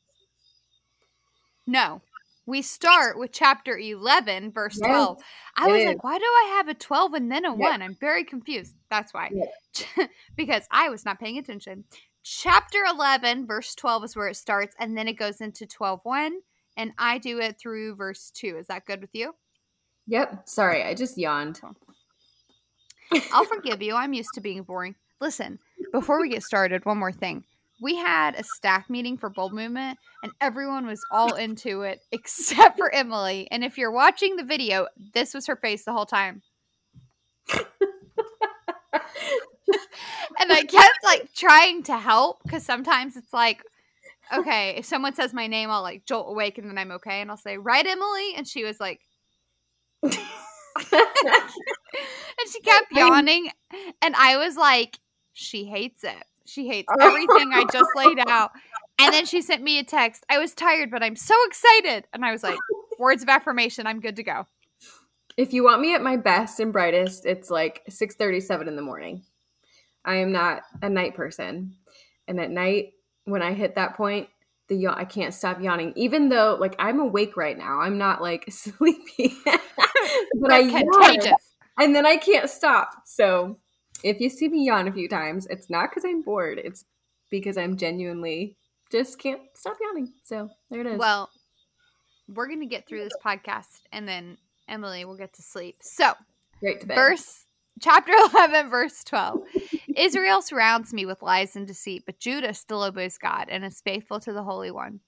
No, 1.66 2.02
we 2.47 2.62
start 2.62 3.19
with 3.19 3.33
chapter 3.33 3.76
11, 3.76 4.53
verse 4.53 4.79
Yes, 4.81 4.88
12. 4.88 5.19
I 5.57 5.67
was 5.69 5.81
is. 5.81 5.87
like, 5.87 6.05
why 6.05 6.19
do 6.19 6.25
I 6.25 6.55
have 6.57 6.69
a 6.69 6.75
12 6.75 7.15
and 7.15 7.31
then 7.31 7.45
a 7.45 7.50
Yep. 7.50 7.59
1? 7.59 7.83
I'm 7.83 7.97
very 8.00 8.25
confused. 8.25 8.75
That's 8.91 9.12
why. 9.12 9.31
Because 10.37 10.67
I 10.71 10.88
was 10.88 11.05
not 11.05 11.19
paying 11.21 11.38
attention. 11.38 11.85
Chapter 12.23 12.79
11, 12.88 13.47
verse 13.47 13.75
12 13.75 14.05
is 14.05 14.17
where 14.17 14.29
it 14.29 14.37
starts, 14.37 14.75
and 14.79 14.97
then 14.97 15.09
it 15.09 15.15
goes 15.19 15.41
into 15.41 15.67
12 15.67 16.00
1, 16.05 16.33
and 16.76 16.93
I 16.99 17.19
do 17.19 17.38
it 17.41 17.59
through 17.59 17.97
verse 17.97 18.31
2. 18.35 18.57
Is 18.59 18.67
that 18.69 18.87
good 18.87 19.00
with 19.00 19.11
you? 19.12 19.35
Yep. 20.07 20.49
Sorry, 20.49 20.83
I 20.83 20.95
just 20.95 21.19
yawned. 21.19 21.61
I'll 23.33 23.45
forgive 23.45 23.83
you. 23.83 23.95
I'm 23.95 24.12
used 24.12 24.31
to 24.35 24.41
being 24.41 24.62
boring. 24.62 24.95
Listen, 25.21 25.59
before 25.93 26.21
we 26.21 26.29
get 26.29 26.43
started, 26.43 26.85
one 26.85 26.99
more 26.99 27.12
thing. 27.12 27.45
We 27.80 27.97
had 27.97 28.35
a 28.35 28.45
staff 28.45 28.88
meeting 28.88 29.18
for 29.18 29.28
Bold 29.28 29.52
Movement, 29.52 29.99
and 30.23 30.33
everyone 30.40 30.87
was 30.87 31.00
all 31.11 31.35
into 31.37 31.83
it 31.83 32.04
except 32.12 32.78
for 32.78 32.92
Emily. 32.92 33.49
And 33.50 33.64
if 33.64 33.78
you're 33.78 33.92
watching 33.92 34.37
the 34.37 34.45
video, 34.45 34.87
this 35.14 35.35
was 35.35 35.47
her 35.47 35.56
face 35.56 35.85
the 35.85 35.92
whole 35.92 36.06
time. 36.06 36.42
And 40.38 40.52
I 40.52 40.62
kept 40.64 40.99
like 41.02 41.33
trying 41.35 41.83
to 41.85 41.97
help 41.97 42.42
because 42.42 42.64
sometimes 42.64 43.16
it's 43.16 43.33
like, 43.33 43.62
okay, 44.33 44.75
if 44.76 44.85
someone 44.85 45.14
says 45.14 45.33
my 45.33 45.47
name, 45.47 45.71
I'll 45.71 45.83
like 45.83 46.04
jolt 46.04 46.28
awake 46.28 46.59
and 46.59 46.68
then 46.68 46.78
I'm 46.78 46.92
okay. 46.92 47.21
And 47.21 47.30
I'll 47.30 47.37
say, 47.37 47.56
right, 47.56 47.87
Emily? 47.87 48.35
And 48.37 48.47
she 48.47 48.64
was 48.64 48.78
like, 48.78 49.00
and 50.92 52.50
she 52.52 52.61
kept 52.61 52.92
yawning 52.92 53.49
and 54.02 54.14
i 54.14 54.37
was 54.37 54.56
like 54.56 54.99
she 55.33 55.64
hates 55.64 56.04
it 56.04 56.25
she 56.47 56.67
hates 56.67 56.93
everything 57.00 57.53
i 57.53 57.65
just 57.73 57.88
laid 57.97 58.19
out 58.29 58.50
and 58.99 59.12
then 59.12 59.26
she 59.26 59.43
sent 59.43 59.62
me 59.62 59.79
a 59.79 59.85
text 59.85 60.25
i 60.31 60.38
was 60.38 60.55
tired 60.55 60.91
but 60.91 61.03
i'm 61.03 61.17
so 61.17 61.35
excited 61.47 62.07
and 62.12 62.25
i 62.25 62.33
was 62.33 62.43
like 62.43 62.59
words 62.99 63.23
of 63.23 63.29
affirmation 63.29 63.87
i'm 63.87 64.00
good 64.00 64.17
to 64.17 64.23
go 64.23 64.47
if 65.37 65.53
you 65.53 65.65
want 65.65 65.83
me 65.83 65.95
at 65.95 66.03
my 66.03 66.17
best 66.17 66.61
and 66.61 66.73
brightest, 66.73 67.26
it's 67.26 67.50
like 67.50 67.83
6:37 67.88 68.69
in 68.69 68.76
the 68.76 68.83
morning. 68.83 69.23
I 70.05 70.17
am 70.17 70.33
not 70.33 70.62
a 70.83 70.88
night 70.88 71.15
person. 71.15 71.75
And 72.29 72.41
at 72.41 72.50
night 72.50 72.93
when 73.25 73.43
I 73.43 73.53
hit 73.53 73.75
that 73.75 73.97
point, 73.97 74.29
the 74.69 74.76
yawn, 74.76 74.95
I 74.97 75.05
can't 75.05 75.35
stop 75.35 75.61
yawning 75.61 75.93
even 75.97 76.29
though 76.29 76.57
like 76.59 76.75
I'm 76.79 77.00
awake 77.00 77.37
right 77.37 77.57
now. 77.57 77.81
I'm 77.81 77.99
not 77.99 78.23
like 78.23 78.47
sleepy. 78.50 79.35
but 79.45 80.53
I 80.53 80.62
They're 80.62 81.23
yawn, 81.23 81.37
and 81.79 81.95
then 81.95 82.07
I 82.07 82.17
can't 82.17 82.49
stop. 82.49 82.91
So, 83.05 83.59
if 84.03 84.21
you 84.21 84.29
see 84.31 84.49
me 84.49 84.65
yawn 84.65 84.88
a 84.88 84.93
few 84.93 85.09
times, 85.09 85.47
it's 85.49 85.69
not 85.71 85.93
cuz 85.93 86.05
I'm 86.05 86.23
bored. 86.23 86.59
It's 86.62 86.85
because 87.31 87.57
I'm 87.57 87.76
genuinely 87.76 88.57
just 88.91 89.19
can't 89.19 89.41
stop 89.55 89.76
yawning. 89.81 90.12
So, 90.25 90.49
there 90.71 90.81
it 90.81 90.87
is. 90.87 90.99
well 90.99 91.29
we're 92.29 92.49
gonna 92.49 92.67
get 92.67 92.87
through 92.88 93.05
this 93.05 93.12
podcast 93.25 93.83
and 93.93 94.09
then 94.09 94.37
emily 94.69 95.05
will 95.05 95.17
get 95.17 95.33
to 95.33 95.43
sleep 95.43 95.76
so 95.81 96.12
Great 96.59 96.81
to 96.81 96.87
bed. 96.88 96.97
verse 96.97 97.45
chapter 97.81 98.12
11 98.35 98.69
verse 98.69 99.05
12 99.05 99.43
israel 99.97 100.43
surrounds 100.43 100.93
me 100.93 101.07
with 101.07 101.23
lies 101.23 101.55
and 101.55 101.69
deceit 101.69 102.03
but 102.05 102.19
judah 102.19 102.53
still 102.53 102.83
obeys 102.83 103.17
god 103.17 103.47
and 103.49 103.65
is 103.65 103.81
faithful 103.81 104.19
to 104.19 104.33
the 104.33 104.43
holy 104.43 104.73
one 104.73 104.99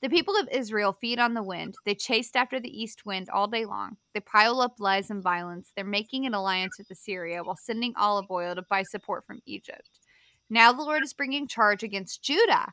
the 0.00 0.08
people 0.08 0.36
of 0.36 0.48
israel 0.52 0.92
feed 0.92 1.18
on 1.18 1.34
the 1.34 1.42
wind. 1.42 1.74
They 1.84 1.94
chased 1.94 2.36
after 2.36 2.60
the 2.60 2.70
east 2.70 3.04
wind 3.06 3.28
all 3.30 3.48
day 3.48 3.64
long. 3.64 3.96
They 4.14 4.20
pile 4.20 4.60
up 4.60 4.76
lies 4.78 5.10
and 5.10 5.22
violence. 5.22 5.72
They're 5.74 5.84
making 5.84 6.26
an 6.26 6.34
alliance 6.34 6.78
with 6.78 6.90
assyria 6.90 7.42
while 7.42 7.56
sending 7.56 7.94
olive 7.96 8.30
oil 8.30 8.54
to 8.54 8.62
buy 8.62 8.82
support 8.82 9.26
from 9.26 9.40
egypt. 9.46 10.00
Now 10.50 10.72
the 10.72 10.82
lord 10.82 11.02
is 11.02 11.12
bringing 11.12 11.46
charge 11.46 11.82
against 11.82 12.22
judah. 12.22 12.72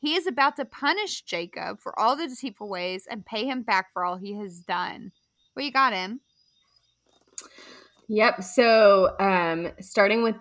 He 0.00 0.14
is 0.14 0.26
about 0.26 0.56
to 0.56 0.64
punish 0.64 1.22
jacob 1.22 1.80
for 1.80 1.98
all 1.98 2.16
the 2.16 2.28
deceitful 2.28 2.68
ways 2.68 3.06
and 3.10 3.26
pay 3.26 3.46
him 3.46 3.62
back 3.62 3.92
for 3.92 4.04
all 4.04 4.16
he 4.16 4.34
has 4.36 4.60
done. 4.60 5.12
What 5.54 5.64
you 5.64 5.72
got 5.72 5.92
him. 5.92 6.20
Yep. 8.08 8.42
So, 8.42 9.14
um, 9.20 9.72
starting 9.80 10.22
with 10.22 10.36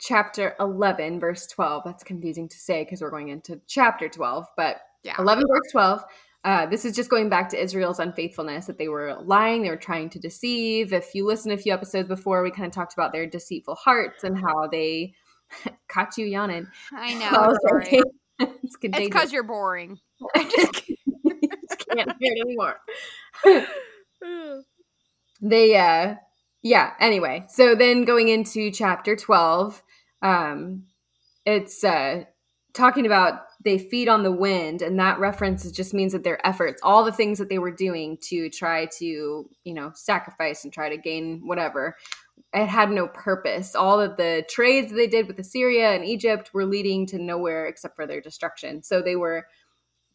chapter 0.00 0.56
11, 0.58 1.20
verse 1.20 1.46
12, 1.46 1.82
that's 1.84 2.02
confusing 2.02 2.48
to 2.48 2.56
say 2.56 2.82
because 2.84 3.00
we're 3.00 3.10
going 3.10 3.28
into 3.28 3.60
chapter 3.68 4.08
12, 4.08 4.46
but 4.56 4.80
yeah 5.02 5.14
11, 5.18 5.44
verse 5.48 5.72
12, 5.72 6.04
uh, 6.42 6.66
this 6.66 6.84
is 6.84 6.96
just 6.96 7.10
going 7.10 7.28
back 7.28 7.50
to 7.50 7.62
Israel's 7.62 7.98
unfaithfulness 7.98 8.66
that 8.66 8.78
they 8.78 8.88
were 8.88 9.16
lying, 9.22 9.62
they 9.62 9.68
were 9.70 9.76
trying 9.76 10.08
to 10.10 10.18
deceive. 10.18 10.92
If 10.92 11.14
you 11.14 11.26
listen 11.26 11.52
a 11.52 11.58
few 11.58 11.72
episodes 11.72 12.08
before, 12.08 12.42
we 12.42 12.50
kind 12.50 12.66
of 12.66 12.72
talked 12.72 12.94
about 12.94 13.12
their 13.12 13.26
deceitful 13.26 13.74
hearts 13.74 14.24
and 14.24 14.38
how 14.38 14.66
they 14.68 15.12
caught 15.88 16.16
you 16.16 16.24
yawning. 16.24 16.66
I 16.92 17.14
know. 17.18 17.54
sorry. 17.68 18.00
it's 18.40 18.76
because 18.80 19.32
you're 19.32 19.42
boring. 19.42 19.98
I 20.34 20.44
just 20.44 20.72
can't 21.90 22.12
hear 22.18 22.34
it 22.34 22.40
anymore. 22.40 22.76
they, 25.42 25.76
uh, 25.76 26.14
yeah. 26.62 26.92
Anyway, 27.00 27.44
so 27.48 27.74
then 27.74 28.04
going 28.04 28.28
into 28.28 28.70
chapter 28.70 29.14
twelve, 29.14 29.82
um, 30.22 30.84
it's 31.44 31.84
uh, 31.84 32.24
talking 32.72 33.06
about 33.06 33.42
they 33.62 33.78
feed 33.78 34.08
on 34.08 34.22
the 34.22 34.32
wind 34.32 34.82
and 34.82 34.98
that 34.98 35.18
reference 35.18 35.70
just 35.70 35.92
means 35.92 36.12
that 36.12 36.24
their 36.24 36.44
efforts 36.46 36.80
all 36.82 37.04
the 37.04 37.12
things 37.12 37.38
that 37.38 37.48
they 37.48 37.58
were 37.58 37.70
doing 37.70 38.16
to 38.22 38.48
try 38.50 38.86
to 38.86 39.48
you 39.64 39.74
know 39.74 39.90
sacrifice 39.94 40.64
and 40.64 40.72
try 40.72 40.88
to 40.88 40.96
gain 40.96 41.40
whatever 41.44 41.96
it 42.52 42.66
had 42.66 42.90
no 42.90 43.06
purpose. 43.06 43.76
All 43.76 44.00
of 44.00 44.16
the 44.16 44.44
trades 44.48 44.92
they 44.92 45.06
did 45.06 45.26
with 45.26 45.38
assyria 45.38 45.90
and 45.92 46.04
egypt 46.04 46.52
were 46.52 46.64
leading 46.64 47.06
to 47.06 47.18
nowhere 47.18 47.66
except 47.66 47.96
for 47.96 48.06
their 48.06 48.20
destruction. 48.20 48.82
So 48.82 49.02
they 49.02 49.16
were 49.16 49.46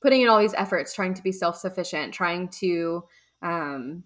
putting 0.06 0.22
in 0.22 0.28
all 0.28 0.40
these 0.40 0.54
efforts 0.54 0.94
trying 0.94 1.16
to 1.16 1.24
be 1.24 1.32
self-sufficient 1.32 2.14
trying 2.14 2.48
to 2.48 3.04
um, 3.42 4.04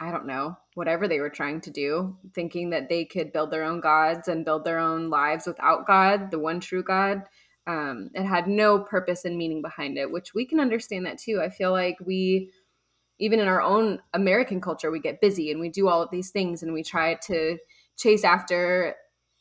i 0.00 0.10
don't 0.10 0.26
know 0.26 0.56
whatever 0.74 1.06
they 1.06 1.20
were 1.20 1.30
trying 1.30 1.60
to 1.60 1.70
do 1.70 2.16
thinking 2.34 2.70
that 2.70 2.88
they 2.88 3.04
could 3.04 3.32
build 3.32 3.52
their 3.52 3.62
own 3.62 3.78
gods 3.78 4.26
and 4.26 4.44
build 4.44 4.64
their 4.64 4.80
own 4.80 5.08
lives 5.08 5.46
without 5.46 5.86
god 5.86 6.32
the 6.32 6.38
one 6.38 6.58
true 6.58 6.82
god 6.82 7.22
um, 7.66 8.10
it 8.14 8.24
had 8.24 8.46
no 8.46 8.78
purpose 8.78 9.24
and 9.24 9.36
meaning 9.36 9.60
behind 9.60 9.98
it, 9.98 10.10
which 10.10 10.34
we 10.34 10.44
can 10.44 10.60
understand 10.60 11.06
that 11.06 11.18
too. 11.18 11.40
I 11.42 11.48
feel 11.48 11.72
like 11.72 11.96
we, 12.04 12.50
even 13.18 13.40
in 13.40 13.48
our 13.48 13.60
own 13.60 14.00
American 14.14 14.60
culture, 14.60 14.90
we 14.90 15.00
get 15.00 15.20
busy 15.20 15.50
and 15.50 15.60
we 15.60 15.68
do 15.68 15.88
all 15.88 16.02
of 16.02 16.10
these 16.10 16.30
things 16.30 16.62
and 16.62 16.72
we 16.72 16.82
try 16.82 17.14
to 17.26 17.58
chase 17.96 18.24
after 18.24 18.94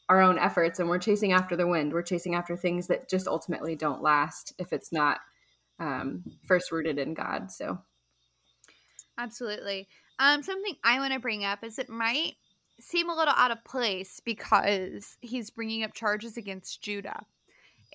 our 0.09 0.21
own 0.21 0.39
efforts 0.39 0.79
and 0.79 0.89
we're 0.89 0.99
chasing 0.99 1.33
after 1.33 1.55
the 1.55 1.67
wind. 1.67 1.93
We're 1.93 2.01
chasing 2.01 2.35
after 2.35 2.55
things 2.57 2.87
that 2.87 3.09
just 3.09 3.27
ultimately 3.27 3.75
don't 3.75 4.01
last 4.01 4.53
if 4.57 4.73
it's 4.73 4.91
not 4.91 5.19
um, 5.79 6.23
first 6.47 6.71
rooted 6.71 6.97
in 6.97 7.13
God. 7.13 7.51
So, 7.51 7.79
absolutely. 9.17 9.87
Um, 10.17 10.41
something 10.41 10.75
I 10.83 10.99
want 10.99 11.13
to 11.13 11.19
bring 11.19 11.43
up 11.43 11.63
is 11.63 11.77
it 11.77 11.89
might 11.89 12.33
seem 12.79 13.09
a 13.09 13.15
little 13.15 13.33
out 13.35 13.51
of 13.51 13.63
place 13.65 14.19
because 14.23 15.17
he's 15.21 15.49
bringing 15.49 15.83
up 15.83 15.93
charges 15.93 16.37
against 16.37 16.81
Judah. 16.81 17.25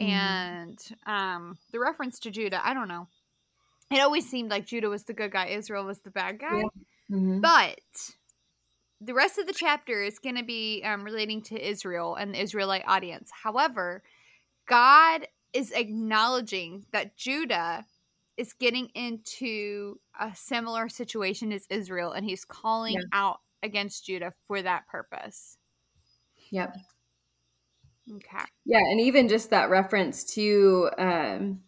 Mm-hmm. 0.00 0.11
and 0.11 0.78
um, 1.07 1.59
the 1.73 1.78
reference 1.78 2.19
to 2.21 2.30
Judah, 2.30 2.61
I 2.64 2.75
don't 2.75 2.88
know. 2.88 3.07
It 3.90 4.00
always 4.00 4.28
seemed 4.28 4.50
like 4.50 4.66
Judah 4.66 4.88
was 4.88 5.04
the 5.04 5.12
good 5.12 5.33
guy, 5.33 5.49
Israel 5.49 5.85
was 5.85 5.99
the 6.00 6.11
bad 6.11 6.38
guy. 6.38 6.59
Yeah. 6.59 7.16
Mm-hmm. 7.16 7.40
But 7.40 7.80
the 9.00 9.14
rest 9.14 9.38
of 9.38 9.47
the 9.47 9.52
chapter 9.52 10.02
is 10.02 10.19
going 10.19 10.37
to 10.37 10.45
be 10.45 10.83
um, 10.85 11.04
relating 11.04 11.42
to 11.42 11.69
Israel 11.69 12.14
and 12.14 12.35
the 12.35 12.40
Israelite 12.40 12.85
audience. 12.87 13.30
However, 13.42 14.02
God 14.69 15.26
is 15.52 15.73
acknowledging 15.73 16.87
that 16.92 17.16
Judah 17.16 17.85
is 18.37 18.52
getting 18.52 18.88
into 18.95 19.99
a 20.19 20.35
similar 20.35 20.88
situation 20.88 21.52
as 21.52 21.66
Israel, 21.69 22.12
and 22.12 22.25
he's 22.25 22.45
calling 22.45 22.95
yeah. 22.95 23.00
out 23.12 23.40
against 23.62 24.07
Judah 24.07 24.33
for 24.47 24.62
that 24.62 24.87
purpose. 24.87 25.57
Yep. 26.50 26.76
Okay. 28.11 28.45
Yeah, 28.64 28.79
and 28.79 29.00
even 29.00 29.29
just 29.29 29.50
that 29.50 29.71
reference 29.71 30.25
to 30.35 30.90
um, 30.99 31.61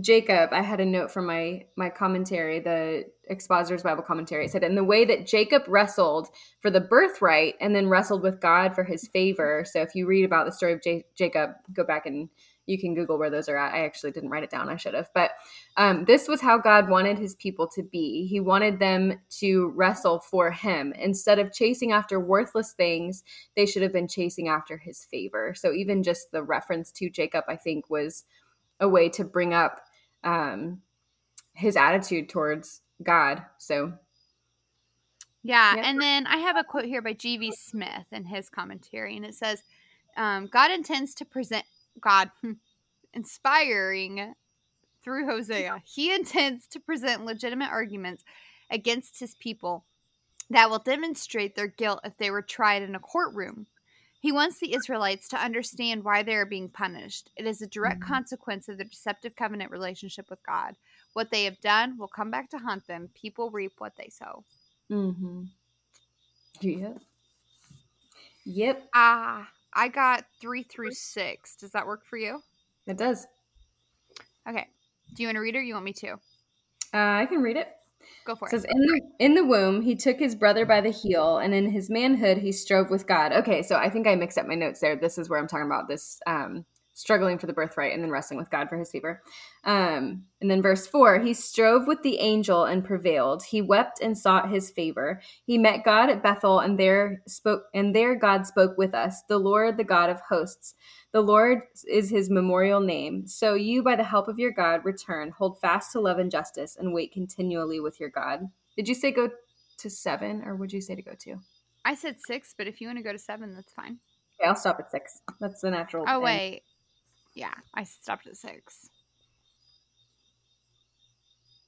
Jacob, 0.00 0.50
I 0.52 0.62
had 0.62 0.80
a 0.80 0.84
note 0.84 1.10
from 1.12 1.26
my 1.26 1.66
my 1.76 1.88
commentary, 1.88 2.60
the 2.60 3.04
Expositor's 3.28 3.82
Bible 3.82 4.02
commentary. 4.02 4.46
It 4.46 4.50
said, 4.50 4.64
"In 4.64 4.74
the 4.74 4.84
way 4.84 5.04
that 5.04 5.26
Jacob 5.26 5.62
wrestled 5.68 6.28
for 6.60 6.70
the 6.70 6.80
birthright 6.80 7.54
and 7.60 7.74
then 7.74 7.88
wrestled 7.88 8.22
with 8.22 8.40
God 8.40 8.74
for 8.74 8.84
His 8.84 9.06
favor." 9.08 9.64
So, 9.64 9.82
if 9.82 9.94
you 9.94 10.06
read 10.06 10.24
about 10.24 10.46
the 10.46 10.52
story 10.52 10.72
of 10.72 10.82
J- 10.82 11.04
Jacob, 11.16 11.50
go 11.72 11.84
back 11.84 12.06
and 12.06 12.28
you 12.66 12.78
can 12.78 12.94
Google 12.94 13.18
where 13.18 13.30
those 13.30 13.48
are 13.48 13.56
at. 13.56 13.74
I 13.74 13.84
actually 13.84 14.12
didn't 14.12 14.30
write 14.30 14.44
it 14.44 14.50
down. 14.50 14.68
I 14.68 14.76
should 14.76 14.94
have. 14.94 15.10
But 15.14 15.32
um, 15.76 16.04
this 16.04 16.28
was 16.28 16.40
how 16.40 16.58
God 16.58 16.88
wanted 16.88 17.18
his 17.18 17.34
people 17.34 17.68
to 17.68 17.82
be. 17.82 18.26
He 18.26 18.40
wanted 18.40 18.78
them 18.78 19.20
to 19.38 19.68
wrestle 19.74 20.20
for 20.20 20.50
him. 20.50 20.92
Instead 20.98 21.38
of 21.38 21.52
chasing 21.52 21.92
after 21.92 22.18
worthless 22.18 22.72
things, 22.72 23.22
they 23.56 23.66
should 23.66 23.82
have 23.82 23.92
been 23.92 24.08
chasing 24.08 24.48
after 24.48 24.78
his 24.78 25.04
favor. 25.04 25.54
So 25.54 25.72
even 25.72 26.02
just 26.02 26.30
the 26.32 26.42
reference 26.42 26.90
to 26.92 27.10
Jacob, 27.10 27.44
I 27.48 27.56
think, 27.56 27.90
was 27.90 28.24
a 28.80 28.88
way 28.88 29.08
to 29.10 29.24
bring 29.24 29.52
up 29.52 29.82
um, 30.22 30.80
his 31.52 31.76
attitude 31.76 32.28
towards 32.28 32.80
God. 33.02 33.42
So. 33.58 33.92
Yeah, 35.46 35.76
and 35.76 36.00
then 36.00 36.26
I 36.26 36.38
have 36.38 36.56
a 36.56 36.64
quote 36.64 36.86
here 36.86 37.02
by 37.02 37.12
G.V. 37.12 37.52
Smith 37.52 38.06
in 38.10 38.24
his 38.24 38.48
commentary, 38.48 39.14
and 39.14 39.26
it 39.26 39.34
says, 39.34 39.62
um, 40.16 40.46
God 40.46 40.70
intends 40.70 41.14
to 41.16 41.24
present 41.24 41.64
God 42.00 42.30
inspiring 43.14 44.34
through 45.02 45.26
Hosea. 45.26 45.82
He 45.84 46.14
intends 46.14 46.66
to 46.68 46.80
present 46.80 47.24
legitimate 47.24 47.70
arguments 47.70 48.24
against 48.70 49.20
his 49.20 49.34
people 49.34 49.84
that 50.50 50.70
will 50.70 50.78
demonstrate 50.78 51.54
their 51.54 51.68
guilt 51.68 52.00
if 52.04 52.16
they 52.16 52.30
were 52.30 52.42
tried 52.42 52.82
in 52.82 52.94
a 52.94 53.00
courtroom. 53.00 53.66
He 54.20 54.32
wants 54.32 54.58
the 54.58 54.74
Israelites 54.74 55.28
to 55.28 55.36
understand 55.36 56.02
why 56.02 56.22
they 56.22 56.34
are 56.34 56.46
being 56.46 56.70
punished. 56.70 57.30
It 57.36 57.46
is 57.46 57.60
a 57.60 57.66
direct 57.66 58.00
mm-hmm. 58.00 58.12
consequence 58.12 58.68
of 58.68 58.78
their 58.78 58.86
deceptive 58.86 59.36
covenant 59.36 59.70
relationship 59.70 60.30
with 60.30 60.42
God. 60.46 60.76
What 61.12 61.30
they 61.30 61.44
have 61.44 61.60
done 61.60 61.98
will 61.98 62.08
come 62.08 62.30
back 62.30 62.48
to 62.50 62.58
haunt 62.58 62.86
them. 62.86 63.10
People 63.14 63.50
reap 63.50 63.72
what 63.78 63.92
they 63.96 64.08
sow. 64.08 64.42
Mm-hmm. 64.90 65.42
Yep. 66.60 66.98
Yep. 68.46 68.88
Ah. 68.94 69.48
I 69.74 69.88
got 69.88 70.24
three 70.40 70.62
through 70.62 70.92
six. 70.92 71.56
Does 71.56 71.72
that 71.72 71.86
work 71.86 72.04
for 72.06 72.16
you? 72.16 72.42
It 72.86 72.96
does. 72.96 73.26
Okay. 74.48 74.66
Do 75.14 75.22
you 75.22 75.28
want 75.28 75.36
to 75.36 75.40
read 75.40 75.54
it 75.54 75.58
or 75.58 75.62
you 75.62 75.74
want 75.74 75.84
me 75.84 75.92
to? 75.94 76.12
Uh, 76.12 76.16
I 77.22 77.26
can 77.26 77.42
read 77.42 77.56
it. 77.56 77.68
Go 78.24 78.34
for 78.34 78.48
it. 78.48 78.50
Says 78.50 78.64
in 78.64 78.80
the 78.80 79.00
in 79.18 79.34
the 79.34 79.44
womb 79.44 79.82
he 79.82 79.94
took 79.94 80.18
his 80.18 80.34
brother 80.34 80.66
by 80.66 80.80
the 80.80 80.90
heel, 80.90 81.38
and 81.38 81.54
in 81.54 81.70
his 81.70 81.88
manhood 81.88 82.38
he 82.38 82.52
strove 82.52 82.90
with 82.90 83.06
God. 83.06 83.32
Okay, 83.32 83.62
so 83.62 83.76
I 83.76 83.88
think 83.88 84.06
I 84.06 84.14
mixed 84.14 84.38
up 84.38 84.46
my 84.46 84.54
notes 84.54 84.80
there. 84.80 84.96
This 84.96 85.18
is 85.18 85.28
where 85.28 85.38
I'm 85.38 85.48
talking 85.48 85.66
about 85.66 85.88
this 85.88 86.20
um, 86.26 86.64
struggling 86.94 87.38
for 87.38 87.46
the 87.46 87.52
birthright 87.52 87.92
and 87.92 88.02
then 88.02 88.10
wrestling 88.10 88.38
with 88.38 88.50
God 88.50 88.68
for 88.68 88.78
his 88.78 88.90
favor. 88.90 89.20
Um, 89.64 90.24
and 90.40 90.50
then 90.50 90.62
verse 90.62 90.86
four, 90.86 91.18
he 91.18 91.34
strove 91.34 91.86
with 91.86 92.02
the 92.02 92.18
angel 92.20 92.64
and 92.64 92.84
prevailed. 92.84 93.44
He 93.44 93.60
wept 93.60 94.00
and 94.00 94.16
sought 94.16 94.50
his 94.50 94.70
favor. 94.70 95.20
He 95.44 95.58
met 95.58 95.84
God 95.84 96.08
at 96.08 96.22
Bethel, 96.22 96.60
and 96.60 96.78
there 96.78 97.22
spoke, 97.26 97.64
and 97.74 97.94
there 97.94 98.14
God 98.14 98.46
spoke 98.46 98.78
with 98.78 98.94
us. 98.94 99.22
The 99.28 99.38
Lord, 99.38 99.76
the 99.76 99.84
God 99.84 100.08
of 100.08 100.20
hosts. 100.20 100.74
The 101.12 101.20
Lord 101.20 101.62
is 101.88 102.10
his 102.10 102.30
memorial 102.30 102.80
name. 102.80 103.26
So 103.26 103.54
you, 103.54 103.82
by 103.82 103.96
the 103.96 104.04
help 104.04 104.28
of 104.28 104.38
your 104.38 104.52
God, 104.52 104.84
return, 104.84 105.30
hold 105.30 105.60
fast 105.60 105.92
to 105.92 106.00
love 106.00 106.18
and 106.18 106.30
justice, 106.30 106.76
and 106.78 106.94
wait 106.94 107.12
continually 107.12 107.80
with 107.80 108.00
your 108.00 108.10
God. 108.10 108.48
Did 108.76 108.88
you 108.88 108.94
say 108.94 109.10
go 109.10 109.30
to 109.78 109.90
seven, 109.90 110.42
or 110.44 110.56
would 110.56 110.72
you 110.72 110.80
say 110.80 110.94
to 110.94 111.02
go 111.02 111.14
to? 111.20 111.36
I 111.84 111.94
said 111.94 112.16
six, 112.26 112.54
but 112.56 112.66
if 112.66 112.80
you 112.80 112.88
want 112.88 112.98
to 112.98 113.04
go 113.04 113.12
to 113.12 113.18
seven, 113.18 113.54
that's 113.54 113.72
fine. 113.72 113.98
Okay, 114.40 114.48
I'll 114.48 114.56
stop 114.56 114.78
at 114.80 114.90
six. 114.90 115.20
That's 115.40 115.60
the 115.60 115.70
natural. 115.70 116.04
Oh 116.08 116.20
wait, 116.20 116.62
yeah, 117.34 117.54
I 117.74 117.84
stopped 117.84 118.26
at 118.26 118.36
six. 118.36 118.88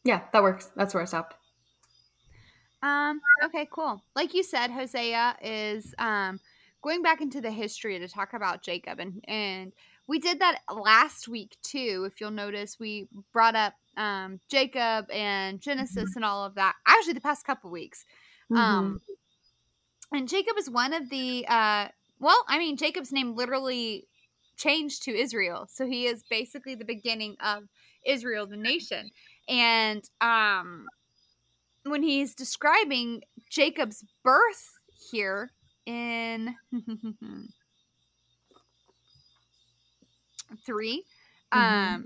Yeah, 0.04 0.22
that 0.32 0.42
works. 0.42 0.70
That's 0.76 0.94
where 0.94 1.02
I 1.02 1.06
stopped. 1.06 1.34
Um, 2.82 3.20
okay, 3.44 3.68
cool. 3.72 4.02
Like 4.14 4.34
you 4.34 4.42
said, 4.42 4.70
Hosea 4.70 5.36
is 5.42 5.94
um 5.98 6.38
going 6.82 7.02
back 7.02 7.20
into 7.20 7.40
the 7.40 7.50
history 7.50 7.98
to 7.98 8.08
talk 8.08 8.32
about 8.32 8.62
Jacob 8.62 9.00
and 9.00 9.24
and 9.26 9.72
we 10.08 10.20
did 10.20 10.38
that 10.38 10.60
last 10.72 11.26
week 11.26 11.56
too. 11.64 12.04
If 12.06 12.20
you'll 12.20 12.30
notice, 12.30 12.78
we 12.78 13.08
brought 13.32 13.56
up 13.56 13.74
um 13.96 14.38
Jacob 14.48 15.10
and 15.10 15.60
Genesis 15.60 16.10
mm-hmm. 16.10 16.18
and 16.18 16.24
all 16.24 16.44
of 16.44 16.54
that. 16.54 16.74
Actually, 16.86 17.14
the 17.14 17.20
past 17.20 17.44
couple 17.44 17.70
weeks. 17.70 18.04
Mm-hmm. 18.52 18.62
Um 18.62 19.00
and 20.12 20.28
Jacob 20.28 20.56
is 20.58 20.70
one 20.70 20.92
of 20.92 21.10
the 21.10 21.44
uh 21.48 21.88
well, 22.20 22.44
I 22.48 22.58
mean, 22.58 22.76
Jacob's 22.76 23.12
name 23.12 23.34
literally 23.34 24.06
changed 24.56 25.02
to 25.04 25.16
Israel. 25.16 25.68
So 25.70 25.86
he 25.86 26.06
is 26.06 26.22
basically 26.28 26.74
the 26.74 26.84
beginning 26.84 27.36
of 27.40 27.64
Israel, 28.04 28.46
the 28.46 28.56
nation. 28.56 29.10
And 29.48 30.02
um, 30.20 30.88
when 31.84 32.02
he's 32.02 32.34
describing 32.34 33.22
Jacob's 33.48 34.04
birth 34.24 34.72
here 35.08 35.52
in 35.86 36.52
3 40.64 41.04
mm-hmm. 41.54 41.94
um, 41.94 42.04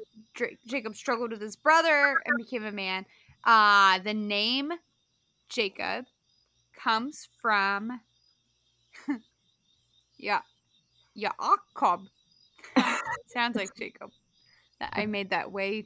Jacob 0.66 0.94
struggled 0.94 1.30
with 1.30 1.40
his 1.40 1.56
brother 1.56 2.20
and 2.26 2.36
became 2.36 2.66
a 2.66 2.72
man. 2.72 3.06
Uh, 3.44 4.00
the 4.00 4.12
name 4.12 4.70
Jacob 5.48 6.04
comes 6.74 7.28
from 7.40 8.00
yeah, 10.18 10.40
Yaakov, 11.16 12.06
Sounds 13.27 13.57
like 13.57 13.75
Jacob. 13.77 14.11
I 14.81 15.07
made 15.07 15.31
that 15.31 15.53
way, 15.53 15.85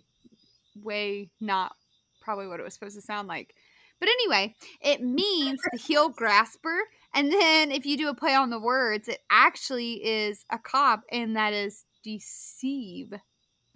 way 0.77 1.31
not 1.41 1.75
probably 2.21 2.47
what 2.47 2.61
it 2.61 2.63
was 2.63 2.75
supposed 2.75 2.97
to 2.97 3.03
sound 3.03 3.29
like. 3.29 3.55
But 4.01 4.09
anyway, 4.09 4.55
it 4.81 5.03
means 5.03 5.61
the 5.73 5.79
heel 5.79 6.09
grasper. 6.09 6.77
And 7.15 7.33
then 7.33 7.71
if 7.71 7.87
you 7.87 7.97
do 7.97 8.09
a 8.09 8.15
play 8.15 8.35
on 8.35 8.51
the 8.51 8.59
words, 8.59 9.09
it 9.09 9.21
actually 9.31 10.05
is 10.05 10.45
a 10.51 10.59
cop, 10.59 11.03
and 11.11 11.37
that 11.37 11.53
is 11.53 11.85
deceive. 12.03 13.13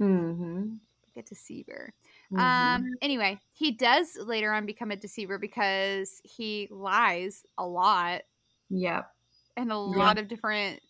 Mm-hmm. 0.01 0.75
Like 1.17 1.25
a 1.25 1.29
deceiver. 1.29 1.95
Mhm. 2.33 2.39
Um. 2.39 2.85
Anyway, 3.01 3.41
he 3.53 3.73
does 3.73 4.17
later 4.21 4.53
on 4.53 4.67
become 4.67 4.91
a 4.91 4.97
deceiver 4.97 5.39
because 5.39 6.21
he 6.25 6.69
lies 6.71 7.45
a 7.57 7.67
lot 7.67 8.23
yep. 8.69 9.11
in 9.57 9.71
a 9.71 9.91
Yeah. 9.91 9.97
lot 9.97 10.19
of 10.19 10.29
different 10.29 10.81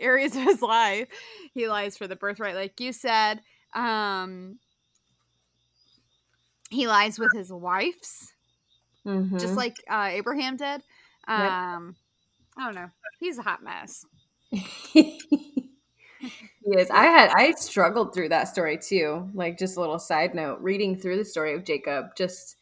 areas 0.00 0.34
of 0.36 0.42
his 0.42 0.62
life. 0.62 1.08
He 1.54 1.68
lies 1.68 1.96
for 1.96 2.06
the 2.06 2.16
birthright, 2.16 2.54
like 2.54 2.80
you 2.80 2.92
said. 2.92 3.40
Um. 3.74 4.58
He 6.70 6.86
lies 6.86 7.18
with 7.18 7.32
his 7.32 7.50
wife's, 7.50 8.34
Mhm. 9.06 9.40
just 9.40 9.56
like 9.56 9.76
uh, 9.88 10.08
Abraham 10.12 10.56
did. 10.56 10.82
Yep. 11.28 11.38
Um. 11.50 11.96
I 12.56 12.64
don't 12.64 12.74
know. 12.74 12.90
He's 13.20 13.38
a 13.38 13.42
hot 13.42 13.62
mess. 13.62 14.04
he 14.50 15.20
is. 16.64 16.90
I 16.90 17.04
had 17.04 17.30
I 17.34 17.52
struggled 17.52 18.12
through 18.12 18.30
that 18.30 18.48
story 18.48 18.76
too. 18.78 19.30
Like 19.34 19.58
just 19.58 19.76
a 19.76 19.80
little 19.80 19.98
side 19.98 20.34
note, 20.34 20.60
reading 20.60 20.96
through 20.96 21.16
the 21.16 21.24
story 21.24 21.54
of 21.54 21.64
Jacob, 21.64 22.14
just 22.16 22.56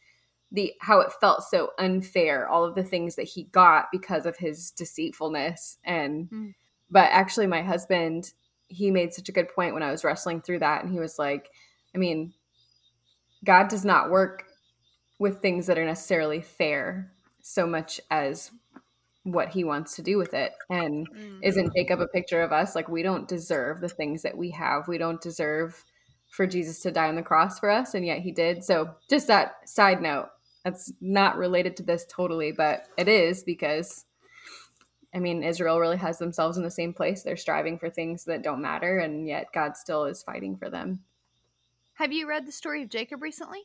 the 0.51 0.73
how 0.79 0.99
it 1.01 1.11
felt 1.19 1.43
so 1.43 1.71
unfair, 1.79 2.47
all 2.47 2.63
of 2.63 2.75
the 2.75 2.83
things 2.83 3.15
that 3.15 3.23
he 3.27 3.43
got 3.45 3.87
because 3.91 4.25
of 4.25 4.37
his 4.37 4.71
deceitfulness. 4.71 5.77
And 5.83 6.29
Mm. 6.29 6.53
But 6.89 7.09
actually 7.11 7.47
my 7.47 7.61
husband, 7.61 8.33
he 8.67 8.91
made 8.91 9.13
such 9.13 9.29
a 9.29 9.33
good 9.33 9.49
point 9.49 9.73
when 9.73 9.83
I 9.83 9.91
was 9.91 10.03
wrestling 10.03 10.41
through 10.41 10.59
that 10.59 10.83
and 10.83 10.91
he 10.91 10.99
was 10.99 11.17
like, 11.17 11.49
I 11.95 11.97
mean, 11.97 12.33
God 13.43 13.67
does 13.67 13.85
not 13.85 14.09
work 14.09 14.45
with 15.19 15.41
things 15.41 15.67
that 15.67 15.77
are 15.77 15.85
necessarily 15.85 16.41
fair 16.41 17.11
so 17.41 17.65
much 17.65 17.99
as 18.11 18.51
what 19.23 19.49
he 19.49 19.63
wants 19.63 19.95
to 19.95 20.01
do 20.01 20.17
with 20.17 20.33
it. 20.33 20.53
And 20.69 21.07
Mm. 21.09 21.39
isn't 21.43 21.73
Jacob 21.75 21.99
a 22.01 22.07
picture 22.07 22.41
of 22.41 22.51
us? 22.51 22.75
Like 22.75 22.87
we 22.87 23.03
don't 23.03 23.27
deserve 23.27 23.81
the 23.81 23.89
things 23.89 24.21
that 24.21 24.37
we 24.37 24.51
have. 24.51 24.87
We 24.87 24.97
don't 24.97 25.21
deserve 25.21 25.83
for 26.29 26.47
Jesus 26.47 26.81
to 26.81 26.91
die 26.91 27.07
on 27.07 27.15
the 27.15 27.21
cross 27.23 27.59
for 27.59 27.69
us, 27.69 27.93
and 27.93 28.05
yet 28.05 28.19
he 28.19 28.31
did. 28.31 28.63
So 28.63 28.95
just 29.09 29.27
that 29.27 29.67
side 29.67 30.01
note. 30.01 30.29
That's 30.63 30.91
not 30.99 31.37
related 31.37 31.77
to 31.77 31.83
this 31.83 32.05
totally, 32.09 32.51
but 32.51 32.89
it 32.97 33.07
is 33.07 33.43
because 33.43 34.03
I 35.17 35.19
mean 35.19 35.41
Israel 35.41 35.79
really 35.79 35.97
has 35.97 36.19
themselves 36.19 36.57
in 36.57 36.63
the 36.63 36.69
same 36.69 36.93
place. 36.93 37.23
They're 37.23 37.35
striving 37.35 37.79
for 37.79 37.89
things 37.89 38.25
that 38.25 38.43
don't 38.43 38.61
matter, 38.61 38.99
and 38.99 39.27
yet 39.27 39.51
God 39.51 39.75
still 39.75 40.05
is 40.05 40.21
fighting 40.21 40.55
for 40.57 40.69
them. 40.69 40.99
Have 41.95 42.13
you 42.13 42.29
read 42.29 42.45
the 42.45 42.51
story 42.51 42.83
of 42.83 42.89
Jacob 42.89 43.23
recently? 43.23 43.61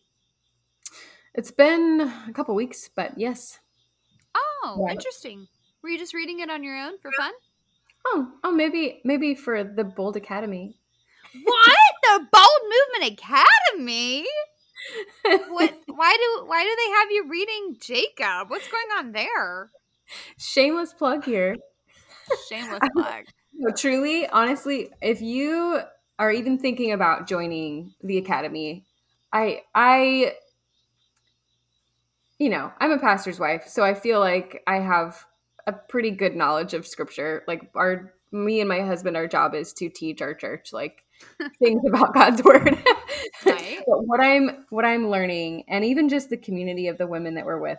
It's 1.34 1.50
been 1.50 2.10
a 2.26 2.32
couple 2.32 2.54
weeks, 2.54 2.88
but 2.96 3.18
yes. 3.18 3.58
Oh, 4.34 4.82
Yeah. 4.86 4.94
interesting. 4.94 5.46
Were 5.82 5.90
you 5.90 5.98
just 5.98 6.14
reading 6.14 6.40
it 6.40 6.48
on 6.48 6.64
your 6.64 6.74
own 6.74 6.98
for 7.02 7.10
fun? 7.18 7.32
Oh, 8.06 8.32
oh, 8.44 8.50
maybe, 8.50 9.02
maybe 9.04 9.34
for 9.34 9.62
the 9.62 9.84
Bold 9.84 10.16
Academy. 10.16 10.78
what? 11.44 11.76
The 12.04 12.26
Bold 12.32 12.62
Movement 12.62 13.20
Academy? 13.20 14.26
What? 15.50 15.78
Why 15.86 16.16
do 16.16 16.46
Why 16.46 16.64
do 16.64 16.76
they 16.76 16.90
have 16.92 17.10
you 17.10 17.30
reading 17.30 17.76
Jacob? 17.78 18.48
What's 18.50 18.68
going 18.68 18.88
on 18.98 19.12
there? 19.12 19.70
Shameless 20.38 20.92
plug 20.94 21.24
here. 21.24 21.56
Shameless 22.48 22.80
plug. 22.94 23.24
No, 23.54 23.70
truly, 23.70 24.26
honestly, 24.28 24.88
if 25.02 25.20
you 25.20 25.80
are 26.18 26.32
even 26.32 26.58
thinking 26.58 26.92
about 26.92 27.28
joining 27.28 27.92
the 28.02 28.16
academy, 28.16 28.86
I 29.30 29.62
I 29.74 30.32
you 32.38 32.48
know, 32.48 32.72
I'm 32.80 32.90
a 32.90 32.98
pastor's 32.98 33.38
wife, 33.38 33.66
so 33.68 33.84
I 33.84 33.94
feel 33.94 34.18
like 34.20 34.62
I 34.66 34.76
have 34.80 35.24
a 35.66 35.72
pretty 35.72 36.10
good 36.10 36.34
knowledge 36.34 36.74
of 36.74 36.86
scripture. 36.86 37.44
Like 37.46 37.70
our 37.74 38.14
me 38.32 38.60
and 38.60 38.68
my 38.68 38.80
husband 38.80 39.16
our 39.16 39.28
job 39.28 39.54
is 39.54 39.72
to 39.74 39.88
teach 39.90 40.22
our 40.22 40.34
church 40.34 40.72
like 40.72 41.04
things 41.58 41.82
about 41.86 42.14
God's 42.14 42.42
word. 42.42 42.76
Right. 43.46 43.78
but 43.86 44.06
what 44.06 44.20
I'm 44.20 44.66
what 44.70 44.84
I'm 44.84 45.08
learning 45.08 45.64
and 45.68 45.84
even 45.84 46.08
just 46.08 46.30
the 46.30 46.36
community 46.36 46.88
of 46.88 46.98
the 46.98 47.06
women 47.06 47.34
that 47.34 47.44
we're 47.46 47.60
with. 47.60 47.78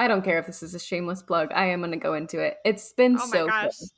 I 0.00 0.08
don't 0.08 0.22
care 0.24 0.38
if 0.38 0.46
this 0.46 0.62
is 0.62 0.74
a 0.74 0.78
shameless 0.78 1.22
plug. 1.22 1.52
I 1.52 1.66
am 1.66 1.80
going 1.80 1.90
to 1.90 1.96
go 1.98 2.14
into 2.14 2.40
it. 2.40 2.56
It's 2.64 2.92
been 2.94 3.16
Oh 3.20 3.26
my 3.26 3.32
so 3.32 3.46
gosh. 3.46 3.78
good. 3.78 3.88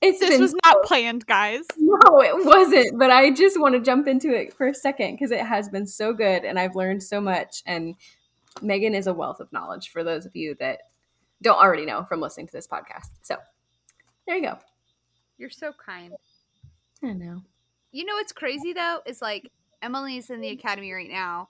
It's 0.00 0.18
This 0.18 0.30
been 0.30 0.40
was 0.40 0.54
not 0.64 0.82
planned, 0.82 1.24
guys. 1.26 1.60
no, 1.78 2.20
it 2.20 2.44
wasn't. 2.44 2.98
But 2.98 3.10
I 3.12 3.30
just 3.30 3.60
want 3.60 3.74
to 3.76 3.80
jump 3.80 4.08
into 4.08 4.34
it 4.34 4.52
for 4.52 4.66
a 4.66 4.74
second 4.74 5.12
because 5.14 5.30
it 5.30 5.40
has 5.46 5.68
been 5.68 5.86
so 5.86 6.12
good 6.12 6.44
and 6.44 6.58
I've 6.58 6.74
learned 6.74 7.02
so 7.04 7.20
much. 7.20 7.62
And 7.66 7.94
Megan 8.60 8.96
is 8.96 9.06
a 9.06 9.14
wealth 9.14 9.38
of 9.38 9.52
knowledge 9.52 9.90
for 9.90 10.02
those 10.02 10.26
of 10.26 10.34
you 10.34 10.56
that 10.58 10.80
don't 11.40 11.58
already 11.60 11.86
know 11.86 12.02
from 12.04 12.20
listening 12.20 12.48
to 12.48 12.52
this 12.52 12.66
podcast. 12.66 13.10
So 13.22 13.36
there 14.26 14.36
you 14.36 14.42
go. 14.42 14.58
You're 15.38 15.50
so 15.50 15.72
kind. 15.72 16.12
I 17.04 17.12
know. 17.12 17.42
You 17.92 18.04
know 18.04 18.14
what's 18.14 18.32
crazy 18.32 18.72
though 18.72 18.98
is 19.06 19.22
like 19.22 19.50
Emily's 19.82 20.30
in 20.30 20.40
the 20.40 20.48
academy 20.48 20.92
right 20.92 21.10
now, 21.10 21.48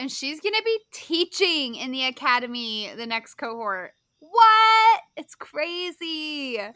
and 0.00 0.10
she's 0.10 0.40
gonna 0.40 0.62
be 0.64 0.78
teaching 0.92 1.74
in 1.74 1.92
the 1.92 2.04
academy 2.04 2.90
the 2.96 3.04
next 3.04 3.34
cohort. 3.34 3.92
What? 4.18 5.00
It's 5.14 5.34
crazy. 5.34 6.58
I'm 6.58 6.72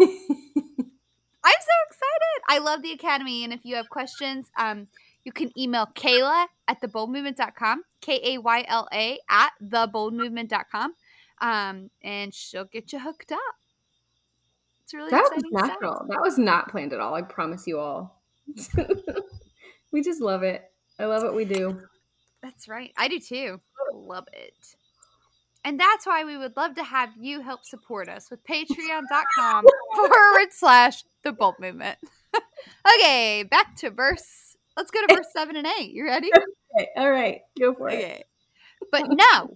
so 0.00 1.76
excited. 1.86 2.42
I 2.48 2.58
love 2.58 2.82
the 2.82 2.92
academy, 2.92 3.44
and 3.44 3.52
if 3.52 3.60
you 3.64 3.76
have 3.76 3.90
questions, 3.90 4.50
um, 4.58 4.88
you 5.24 5.32
can 5.32 5.56
email 5.58 5.86
Kayla 5.94 6.46
at 6.66 6.80
theboldmovement.com, 6.80 7.82
K 8.00 8.20
A 8.24 8.38
Y 8.38 8.64
L 8.66 8.88
A 8.92 9.18
at 9.28 9.52
theboldmovement.com, 9.62 10.94
um, 11.42 11.90
and 12.02 12.32
she'll 12.32 12.64
get 12.64 12.90
you 12.92 13.00
hooked 13.00 13.32
up. 13.32 13.38
It's 14.84 14.94
really 14.94 15.10
That 15.10 15.22
was 15.24 15.32
exciting 15.32 15.50
stuff. 15.58 15.68
natural. 15.68 16.06
That 16.08 16.20
was 16.22 16.38
not 16.38 16.70
planned 16.70 16.94
at 16.94 17.00
all. 17.00 17.14
I 17.14 17.20
promise 17.20 17.66
you 17.66 17.78
all. 17.78 18.22
we 19.92 20.02
just 20.02 20.22
love 20.22 20.42
it. 20.42 20.64
I 20.98 21.04
love 21.04 21.22
what 21.22 21.34
we 21.34 21.44
do. 21.44 21.78
That's 22.42 22.68
right. 22.68 22.92
I 22.96 23.08
do 23.08 23.20
too. 23.20 23.60
Oh. 23.92 23.98
Love 23.98 24.26
it. 24.32 24.74
And 25.64 25.78
that's 25.78 26.06
why 26.06 26.24
we 26.24 26.36
would 26.36 26.56
love 26.56 26.74
to 26.74 26.82
have 26.82 27.10
you 27.20 27.40
help 27.40 27.64
support 27.64 28.08
us 28.08 28.30
with 28.30 28.42
patreon.com 28.44 29.64
forward 29.94 30.48
slash 30.50 31.04
the 31.22 31.32
bulb 31.32 31.54
movement. 31.60 31.98
okay, 32.94 33.44
back 33.44 33.76
to 33.76 33.90
verse. 33.90 34.56
Let's 34.76 34.90
go 34.90 35.00
to 35.06 35.14
verse 35.14 35.28
7 35.32 35.54
and 35.54 35.66
8. 35.66 35.92
You 35.92 36.04
ready? 36.04 36.30
Okay, 36.34 36.88
all 36.96 37.10
right, 37.10 37.42
go 37.58 37.74
for 37.74 37.90
it. 37.90 37.94
Okay. 37.94 38.24
But 38.90 39.04
no, 39.10 39.54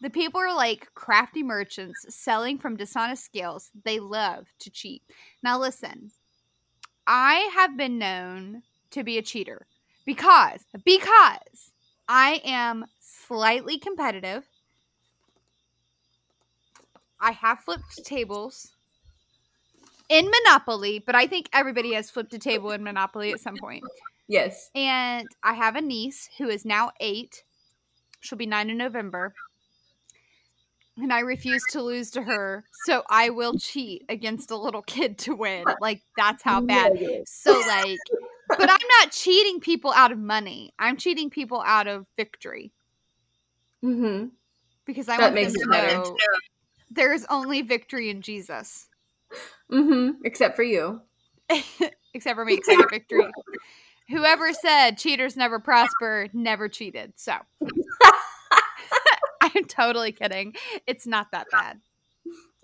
the 0.00 0.10
people 0.10 0.40
are 0.40 0.54
like 0.54 0.94
crafty 0.94 1.42
merchants 1.42 2.04
selling 2.14 2.58
from 2.58 2.76
dishonest 2.76 3.24
scales. 3.24 3.70
They 3.84 3.98
love 3.98 4.46
to 4.60 4.70
cheat. 4.70 5.02
Now, 5.42 5.58
listen, 5.58 6.12
I 7.06 7.50
have 7.54 7.76
been 7.76 7.98
known 7.98 8.62
to 8.90 9.02
be 9.02 9.18
a 9.18 9.22
cheater 9.22 9.66
because, 10.04 10.60
because 10.84 11.72
I 12.08 12.40
am 12.44 12.86
slightly 13.00 13.78
competitive. 13.78 14.44
I 17.20 17.32
have 17.32 17.60
flipped 17.60 18.04
tables 18.04 18.72
in 20.08 20.30
Monopoly, 20.30 21.02
but 21.04 21.14
I 21.14 21.26
think 21.26 21.48
everybody 21.52 21.94
has 21.94 22.10
flipped 22.10 22.34
a 22.34 22.38
table 22.38 22.70
in 22.70 22.84
Monopoly 22.84 23.32
at 23.32 23.40
some 23.40 23.56
point. 23.56 23.84
Yes. 24.28 24.70
And 24.74 25.28
I 25.42 25.54
have 25.54 25.76
a 25.76 25.80
niece 25.80 26.28
who 26.38 26.48
is 26.48 26.64
now 26.64 26.92
eight. 27.00 27.42
She'll 28.20 28.38
be 28.38 28.46
nine 28.46 28.70
in 28.70 28.76
November. 28.76 29.34
And 30.98 31.12
I 31.12 31.20
refuse 31.20 31.62
to 31.72 31.82
lose 31.82 32.10
to 32.12 32.22
her. 32.22 32.64
So 32.86 33.02
I 33.08 33.30
will 33.30 33.58
cheat 33.58 34.04
against 34.08 34.50
a 34.50 34.56
little 34.56 34.82
kid 34.82 35.18
to 35.18 35.34
win. 35.34 35.64
Like, 35.80 36.02
that's 36.16 36.42
how 36.42 36.60
bad. 36.60 36.92
So, 37.26 37.52
like, 37.52 37.98
but 38.48 38.70
I'm 38.70 38.86
not 39.00 39.10
cheating 39.12 39.60
people 39.60 39.92
out 39.92 40.12
of 40.12 40.18
money. 40.18 40.72
I'm 40.78 40.96
cheating 40.96 41.30
people 41.30 41.62
out 41.64 41.86
of 41.86 42.06
victory 42.16 42.72
Mm-hmm. 43.84 44.28
because 44.86 45.08
I 45.08 45.16
That 45.18 45.22
want 45.24 45.34
makes 45.34 45.52
them 45.52 45.62
to 45.62 45.68
better. 45.68 45.94
know 45.98 46.16
there 46.90 47.12
is 47.12 47.26
only 47.30 47.62
victory 47.62 48.08
in 48.10 48.22
Jesus. 48.22 48.88
Mm-hmm. 49.70 50.22
Except 50.24 50.56
for 50.56 50.62
you. 50.62 51.00
except 52.14 52.36
for 52.36 52.44
me, 52.44 52.54
except 52.54 52.82
for 52.82 52.88
victory. 52.88 53.30
Whoever 54.08 54.52
said 54.52 54.98
cheaters 54.98 55.36
never 55.36 55.58
prosper 55.58 56.28
never 56.32 56.68
cheated. 56.68 57.12
So 57.16 57.34
I'm 59.42 59.64
totally 59.64 60.12
kidding. 60.12 60.54
It's 60.86 61.06
not 61.06 61.30
that 61.32 61.46
bad. 61.50 61.80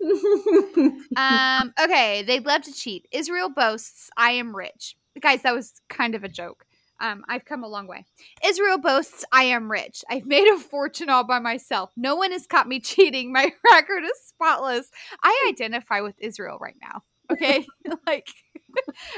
Um, 1.15 1.73
okay, 1.81 2.23
they 2.23 2.39
love 2.41 2.63
to 2.63 2.73
cheat. 2.73 3.07
Israel 3.11 3.49
boasts, 3.49 4.09
I 4.17 4.31
am 4.31 4.53
rich. 4.55 4.97
Guys, 5.19 5.41
that 5.43 5.53
was 5.53 5.73
kind 5.89 6.15
of 6.15 6.23
a 6.23 6.29
joke. 6.29 6.65
Um, 6.99 7.25
I've 7.27 7.43
come 7.45 7.63
a 7.63 7.67
long 7.67 7.87
way. 7.87 8.05
Israel 8.45 8.77
boasts, 8.77 9.25
I 9.31 9.43
am 9.43 9.69
rich. 9.69 10.03
I've 10.09 10.25
made 10.25 10.47
a 10.47 10.57
fortune 10.57 11.09
all 11.09 11.25
by 11.25 11.39
myself. 11.39 11.91
No 11.97 12.15
one 12.15 12.31
has 12.31 12.47
caught 12.47 12.67
me 12.67 12.79
cheating. 12.81 13.31
My 13.31 13.51
record 13.71 14.03
is 14.03 14.19
spotless. 14.25 14.89
I 15.21 15.47
identify 15.49 16.01
with 16.01 16.15
Israel 16.19 16.57
right 16.61 16.77
now. 16.81 17.03
Okay, 17.31 17.65
like 18.07 18.27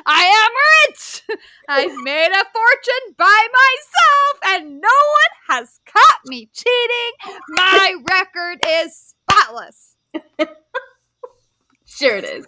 I 0.05 0.23
am 0.23 0.91
rich. 0.91 1.23
I've 1.67 2.03
made 2.03 2.29
a 2.31 2.45
fortune 2.53 3.15
by 3.17 3.47
myself, 3.51 4.60
and 4.62 4.81
no 4.81 4.88
one 4.88 5.60
has 5.60 5.79
caught 5.86 6.19
me 6.25 6.49
cheating. 6.53 7.39
My 7.49 7.95
record 8.08 8.60
is 8.65 9.13
spotless. 9.27 9.95
Sure, 11.86 12.17
it 12.17 12.25
is. 12.25 12.45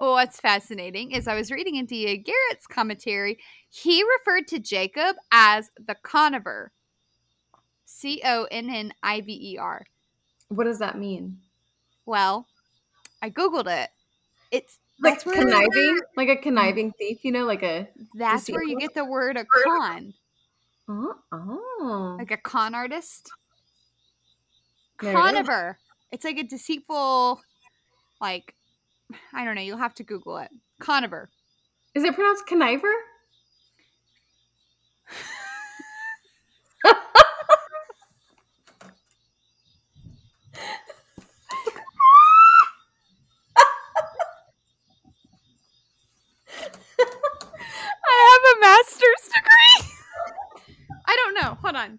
Well, 0.00 0.12
what's 0.12 0.40
fascinating 0.40 1.12
is 1.12 1.28
I 1.28 1.34
was 1.34 1.50
reading 1.50 1.76
in 1.76 1.84
D.A. 1.84 2.16
Garrett's 2.16 2.66
commentary, 2.66 3.38
he 3.68 4.02
referred 4.02 4.48
to 4.48 4.58
Jacob 4.58 5.16
as 5.30 5.70
the 5.76 5.94
Conover. 6.02 6.72
C 7.84 8.22
O 8.24 8.46
N 8.50 8.70
N 8.70 8.94
I 9.02 9.20
V 9.20 9.52
E 9.52 9.58
R. 9.58 9.84
What 10.48 10.64
does 10.64 10.78
that 10.78 10.96
mean? 10.96 11.38
Well, 12.06 12.46
I 13.20 13.28
Googled 13.28 13.66
it. 13.66 13.90
It's 14.50 14.78
Like 15.00 15.22
conniving, 15.22 16.00
like 16.16 16.28
a 16.28 16.36
conniving 16.36 16.92
thief, 16.92 17.18
you 17.22 17.32
know, 17.32 17.44
like 17.44 17.62
a 17.62 17.88
That's 18.14 18.48
where 18.48 18.62
you 18.62 18.78
get 18.78 18.94
the 18.94 19.04
word 19.04 19.36
a 19.36 19.44
con, 19.64 20.14
oh, 20.88 21.14
oh. 21.30 22.16
like 22.18 22.30
a 22.30 22.36
con 22.36 22.74
artist. 22.74 23.30
There 25.02 25.12
it. 25.14 25.76
It's 26.12 26.24
like 26.24 26.38
a 26.38 26.42
deceitful, 26.42 27.40
like, 28.20 28.54
I 29.32 29.44
don't 29.44 29.54
know. 29.54 29.62
You'll 29.62 29.78
have 29.78 29.94
to 29.94 30.04
Google 30.04 30.38
it. 30.38 30.50
Conover. 30.80 31.30
Is 31.94 32.04
it 32.04 32.14
pronounced 32.14 32.46
conniver? 32.46 32.92
I 48.02 48.16
have 48.32 48.56
a 48.56 48.60
master's 48.60 49.24
degree. 49.34 49.92
I 51.06 51.16
don't 51.16 51.34
know. 51.34 51.58
Hold 51.62 51.76
on. 51.76 51.98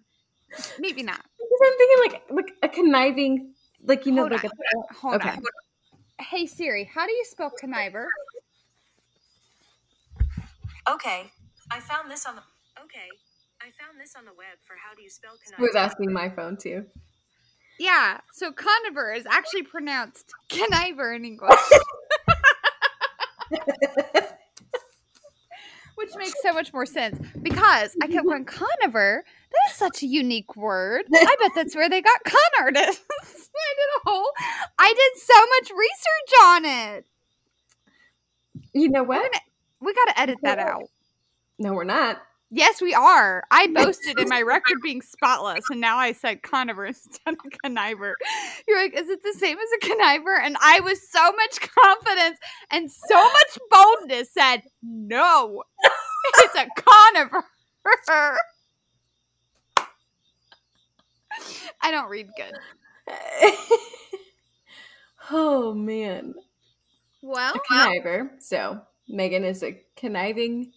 Maybe 0.78 1.02
not. 1.02 1.20
Because 1.38 1.60
I'm 1.64 1.76
thinking 1.78 1.98
like 1.98 2.22
like 2.30 2.52
a 2.62 2.68
conniving, 2.68 3.54
like 3.82 4.06
you 4.06 4.12
know, 4.12 4.22
Hold 4.22 4.32
like 4.32 4.44
on. 4.44 4.50
a 4.50 4.94
Hold 4.94 5.14
Okay. 5.16 5.30
on. 5.30 5.42
Hey 6.32 6.46
Siri, 6.46 6.84
how 6.84 7.04
do 7.06 7.12
you 7.12 7.26
spell 7.26 7.52
conniver? 7.62 8.06
Okay, 10.88 11.30
I 11.70 11.78
found 11.80 12.10
this 12.10 12.24
on 12.24 12.36
the. 12.36 12.42
Okay, 12.82 13.06
I 13.60 13.66
found 13.78 14.00
this 14.00 14.14
on 14.16 14.24
the 14.24 14.30
web 14.30 14.56
for 14.66 14.74
how 14.82 14.94
do 14.94 15.02
you 15.02 15.10
spell 15.10 15.32
who 15.58 15.62
was 15.62 15.76
asking 15.76 16.10
my 16.10 16.30
phone 16.30 16.56
too. 16.56 16.86
Yeah, 17.78 18.20
so 18.32 18.50
conniver 18.50 19.14
is 19.14 19.26
actually 19.26 19.64
pronounced 19.64 20.32
conniver 20.48 21.14
in 21.14 21.26
English. 21.26 21.60
Which 26.02 26.16
makes 26.16 26.34
so 26.42 26.52
much 26.52 26.72
more 26.72 26.84
sense 26.84 27.18
because 27.42 27.94
I 28.02 28.08
kept 28.08 28.26
going 28.26 28.44
Conover? 28.44 29.24
That 29.24 29.70
is 29.70 29.76
such 29.76 30.02
a 30.02 30.06
unique 30.06 30.56
word. 30.56 31.04
I 31.14 31.36
bet 31.40 31.52
that's 31.54 31.76
where 31.76 31.88
they 31.88 32.02
got 32.02 32.24
con 32.24 32.40
artists. 32.60 33.04
I 33.12 33.74
did 33.76 33.88
a 33.98 34.10
whole. 34.10 34.30
I 34.78 34.88
did 34.88 35.22
so 35.22 35.40
much 35.40 35.70
research 35.78 36.40
on 36.42 36.64
it. 36.64 37.06
You 38.72 38.88
know 38.88 39.04
what? 39.04 39.30
We 39.80 39.94
got 39.94 40.12
to 40.12 40.20
edit 40.20 40.38
that 40.42 40.58
out. 40.58 40.84
No, 41.58 41.72
we're 41.74 41.84
not. 41.84 42.20
Yes, 42.54 42.82
we 42.82 42.92
are. 42.92 43.44
I 43.50 43.66
boasted 43.68 44.20
in 44.20 44.28
my 44.28 44.42
record 44.42 44.76
being 44.82 45.00
spotless, 45.00 45.64
and 45.70 45.80
now 45.80 45.96
I 45.96 46.12
said 46.12 46.42
conniver 46.42 46.86
instead 46.88 47.32
of 47.32 47.38
conniver. 47.64 48.12
You're 48.68 48.78
like, 48.78 48.92
is 48.92 49.08
it 49.08 49.22
the 49.22 49.32
same 49.38 49.56
as 49.56 49.68
a 49.82 49.86
conniver? 49.86 50.38
And 50.38 50.58
I 50.62 50.80
was 50.80 51.00
so 51.10 51.32
much 51.32 51.60
confidence 51.60 52.38
and 52.70 52.90
so 52.90 53.22
much 53.22 53.58
boldness 53.70 54.34
said, 54.34 54.64
no, 54.82 55.62
it's 56.40 56.54
a 56.54 56.66
conniver. 56.78 57.42
I 61.80 61.90
don't 61.90 62.10
read 62.10 62.28
good. 62.36 62.52
oh 65.30 65.72
man, 65.72 66.34
Well, 67.22 67.54
a 67.54 67.72
conniver. 67.72 68.28
So 68.40 68.82
Megan 69.08 69.44
is 69.44 69.62
a 69.62 69.80
conniving. 69.96 70.72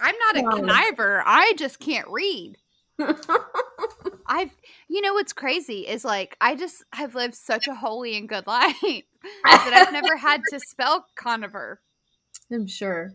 I'm 0.00 0.14
not 0.18 0.36
a 0.38 0.42
Wow. 0.42 0.50
conniver. 0.52 1.22
I 1.24 1.52
just 1.56 1.78
can't 1.78 2.08
read. 2.08 2.56
I've, 4.26 4.50
you 4.88 5.00
know, 5.00 5.14
what's 5.14 5.32
crazy 5.32 5.86
is 5.86 6.04
like 6.04 6.36
I 6.40 6.54
just 6.54 6.84
have 6.92 7.14
lived 7.14 7.34
such 7.34 7.66
a 7.66 7.74
holy 7.74 8.16
and 8.16 8.28
good 8.28 8.46
life 8.48 8.76
that 8.82 9.72
I've 9.72 9.92
never 9.92 10.16
had 10.16 10.42
to 10.50 10.60
spell 10.60 11.06
conniver. 11.18 11.76
I'm 12.52 12.66
sure. 12.66 13.14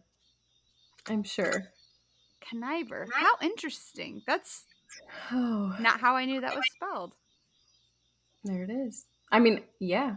I'm 1.07 1.23
sure. 1.23 1.65
Conniver. 2.51 3.05
How 3.13 3.35
interesting. 3.41 4.21
That's 4.25 4.65
Oh, 5.31 5.75
not 5.79 5.99
how 5.99 6.15
I 6.15 6.25
knew 6.25 6.41
that 6.41 6.55
was 6.55 6.65
spelled. 6.75 7.13
there 8.43 8.63
it 8.63 8.69
is. 8.71 9.05
I 9.31 9.39
mean, 9.39 9.61
yeah. 9.79 10.15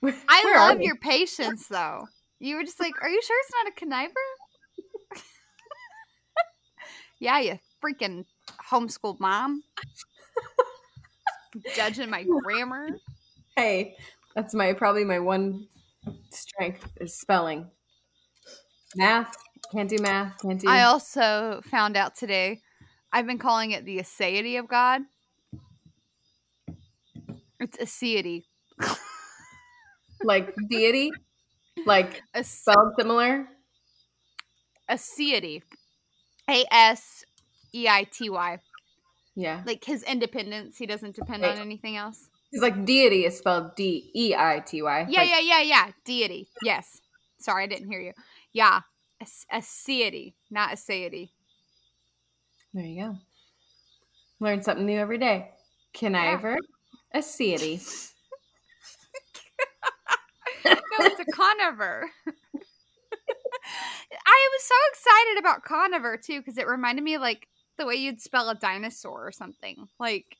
Where- 0.00 0.14
I 0.28 0.42
where 0.44 0.68
love 0.68 0.80
your 0.80 0.96
patience 0.96 1.66
though. 1.68 2.06
You 2.42 2.56
were 2.56 2.64
just 2.64 2.80
like, 2.80 3.00
"Are 3.00 3.08
you 3.08 3.22
sure 3.22 3.36
it's 3.38 3.52
not 3.54 3.72
a 3.72 3.84
conniver?" 3.86 5.20
yeah, 7.20 7.38
you 7.38 7.58
freaking 7.80 8.24
homeschooled 8.68 9.20
mom. 9.20 9.62
Judging 11.76 12.10
my 12.10 12.24
grammar. 12.24 12.88
Hey, 13.54 13.94
that's 14.34 14.54
my 14.54 14.72
probably 14.72 15.04
my 15.04 15.20
one 15.20 15.68
strength 16.30 16.84
is 17.00 17.16
spelling. 17.16 17.70
Math 18.96 19.36
can't 19.70 19.88
do 19.88 19.98
math. 20.00 20.36
Can't 20.42 20.60
do. 20.60 20.68
I 20.68 20.82
also 20.82 21.60
found 21.70 21.96
out 21.96 22.16
today. 22.16 22.60
I've 23.12 23.26
been 23.26 23.38
calling 23.38 23.70
it 23.70 23.84
the 23.84 23.98
aseity 23.98 24.58
of 24.58 24.66
God. 24.66 25.02
It's 27.60 27.78
aseity. 27.78 28.42
like 30.24 30.52
deity, 30.68 31.12
like 31.86 32.22
As- 32.34 32.48
spelled 32.48 32.94
similar. 32.98 33.46
aseity. 34.90 35.62
A 36.50 36.64
S 36.70 37.24
E 37.74 37.88
I 37.88 38.04
T 38.04 38.28
Y. 38.30 38.58
Yeah, 39.34 39.62
Like 39.64 39.82
his 39.84 40.02
independence, 40.02 40.76
he 40.76 40.84
doesn't 40.84 41.16
depend 41.16 41.42
on 41.44 41.56
anything 41.58 41.96
else. 41.96 42.28
He's 42.50 42.60
like 42.60 42.84
deity 42.84 43.24
is 43.24 43.38
spelled 43.38 43.74
D 43.76 44.10
E 44.14 44.34
I 44.36 44.60
T 44.64 44.82
Y. 44.82 45.06
Yeah, 45.08 45.20
Like, 45.20 45.30
yeah, 45.30 45.40
yeah, 45.40 45.60
yeah. 45.62 45.90
Deity. 46.04 46.48
Yes. 46.62 47.00
Sorry, 47.38 47.64
I 47.64 47.66
didn't 47.66 47.88
hear 47.88 48.00
you. 48.00 48.12
Yeah. 48.52 48.80
As- 49.22 49.46
Aseity, 49.50 50.34
not 50.50 50.70
aseity. 50.72 51.30
There 52.74 52.84
you 52.84 53.02
go. 53.02 53.16
Learn 54.40 54.62
something 54.62 54.84
new 54.84 54.98
every 54.98 55.18
day. 55.18 55.50
Conniver, 55.94 56.56
a 57.14 57.22
deity. 57.38 57.80
No, 60.98 61.06
it's 61.06 61.20
a 61.20 61.24
conover. 61.24 62.10
I 64.26 64.48
was 64.52 64.62
so 64.62 64.74
excited 64.90 65.38
about 65.38 65.64
conover 65.64 66.16
too 66.16 66.40
because 66.40 66.58
it 66.58 66.66
reminded 66.66 67.02
me 67.02 67.18
like 67.18 67.48
the 67.78 67.86
way 67.86 67.94
you'd 67.94 68.20
spell 68.20 68.50
a 68.50 68.54
dinosaur 68.54 69.26
or 69.26 69.32
something. 69.32 69.88
Like 69.98 70.36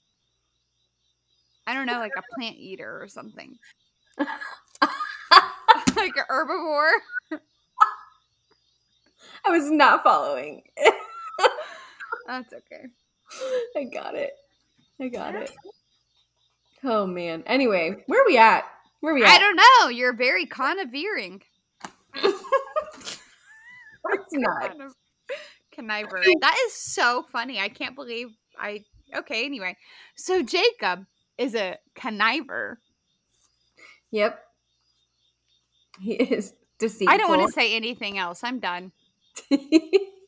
I 1.67 1.75
don't 1.75 1.87
know, 1.87 1.99
like 1.99 2.13
a 2.17 2.23
plant 2.35 2.57
eater 2.57 3.01
or 3.01 3.09
something. 3.09 3.57
like 4.19 4.29
an 6.17 6.25
herbivore. 6.29 6.93
I 9.45 9.51
was 9.51 9.71
not 9.71 10.03
following. 10.03 10.63
That's 12.27 12.53
okay. 12.53 12.87
I 13.77 13.85
got 13.85 14.15
it. 14.15 14.33
I 15.01 15.09
got 15.09 15.35
it. 15.35 15.51
Oh 16.85 17.07
man. 17.07 17.43
Anyway, 17.47 18.05
where 18.07 18.23
are 18.23 18.27
we 18.27 18.39
at? 18.39 18.65
Where 19.03 19.13
are 19.13 19.17
we 19.17 19.25
at? 19.25 19.31
I 19.31 19.39
don't 19.41 19.57
know. 19.57 19.89
You're 19.89 20.13
very 20.13 20.47
connivering. 20.47 21.43
It's 22.15 22.39
not. 24.33 24.77
Conniver. 25.77 26.25
That 26.41 26.57
is 26.67 26.73
so 26.73 27.25
funny. 27.33 27.59
I 27.59 27.69
can't 27.69 27.97
believe 27.97 28.29
I. 28.57 28.85
Okay, 29.15 29.45
anyway. 29.45 29.77
So 30.15 30.45
Jacob 30.45 31.05
is 31.37 31.57
a 31.57 31.79
conniver. 31.97 32.77
Yep. 34.13 34.41
He 36.01 36.13
is 36.13 36.53
deceitful. 36.79 37.13
I 37.13 37.17
don't 37.17 37.29
want 37.29 37.45
to 37.45 37.53
say 37.53 37.75
anything 37.75 38.19
else. 38.19 38.45
I'm 38.45 38.61
done. 38.61 38.93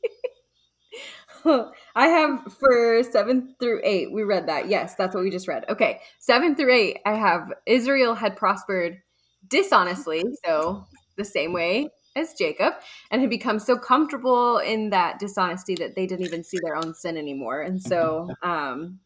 I 1.95 2.07
have 2.07 2.53
for 2.53 3.03
seven 3.03 3.55
through 3.61 3.81
eight, 3.85 4.13
we 4.13 4.23
read 4.23 4.49
that. 4.49 4.69
Yes, 4.69 4.95
that's 4.95 5.15
what 5.15 5.25
we 5.25 5.31
just 5.31 5.49
read. 5.49 5.65
Okay. 5.69 6.01
Seven 6.19 6.55
through 6.57 6.73
eight, 6.75 6.99
I 7.05 7.15
have 7.15 7.53
Israel 7.67 8.15
had 8.15 8.37
prospered 8.37 9.01
dishonestly, 9.49 10.25
so 10.45 10.85
the 11.17 11.25
same 11.25 11.53
way 11.53 11.89
as 12.17 12.35
Jacob, 12.35 12.75
and 13.11 13.21
had 13.21 13.31
become 13.31 13.59
so 13.59 13.77
comfortable 13.77 14.59
in 14.59 14.91
that 14.91 15.19
dishonesty 15.19 15.75
that 15.75 15.97
they 15.97 16.07
didn't 16.07 16.25
even 16.25 16.45
see 16.45 16.59
their 16.63 16.77
own 16.77 16.95
sin 16.95 17.17
anymore. 17.17 17.61
And 17.61 17.81
so 17.81 18.29
um 18.43 19.01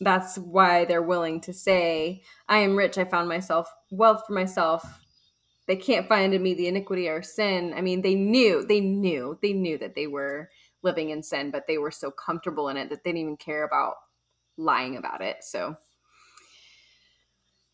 that's 0.00 0.36
why 0.36 0.84
they're 0.84 1.02
willing 1.02 1.40
to 1.42 1.52
say, 1.52 2.22
I 2.48 2.58
am 2.58 2.76
rich, 2.76 2.98
I 2.98 3.04
found 3.04 3.28
myself 3.28 3.68
wealth 3.90 4.24
for 4.26 4.32
myself. 4.32 5.00
They 5.66 5.76
can't 5.76 6.08
find 6.08 6.34
in 6.34 6.42
me 6.42 6.52
the 6.54 6.66
iniquity 6.68 7.08
or 7.08 7.22
sin. 7.22 7.72
I 7.74 7.80
mean, 7.80 8.02
they 8.02 8.14
knew, 8.14 8.66
they 8.66 8.80
knew, 8.80 9.38
they 9.40 9.52
knew 9.54 9.78
that 9.78 9.94
they 9.94 10.06
were 10.06 10.50
living 10.84 11.10
in 11.10 11.22
sin, 11.22 11.50
but 11.50 11.66
they 11.66 11.78
were 11.78 11.90
so 11.90 12.10
comfortable 12.10 12.68
in 12.68 12.76
it 12.76 12.90
that 12.90 13.02
they 13.02 13.10
didn't 13.10 13.22
even 13.22 13.36
care 13.36 13.64
about 13.64 13.94
lying 14.56 14.96
about 14.96 15.22
it. 15.22 15.38
So, 15.40 15.76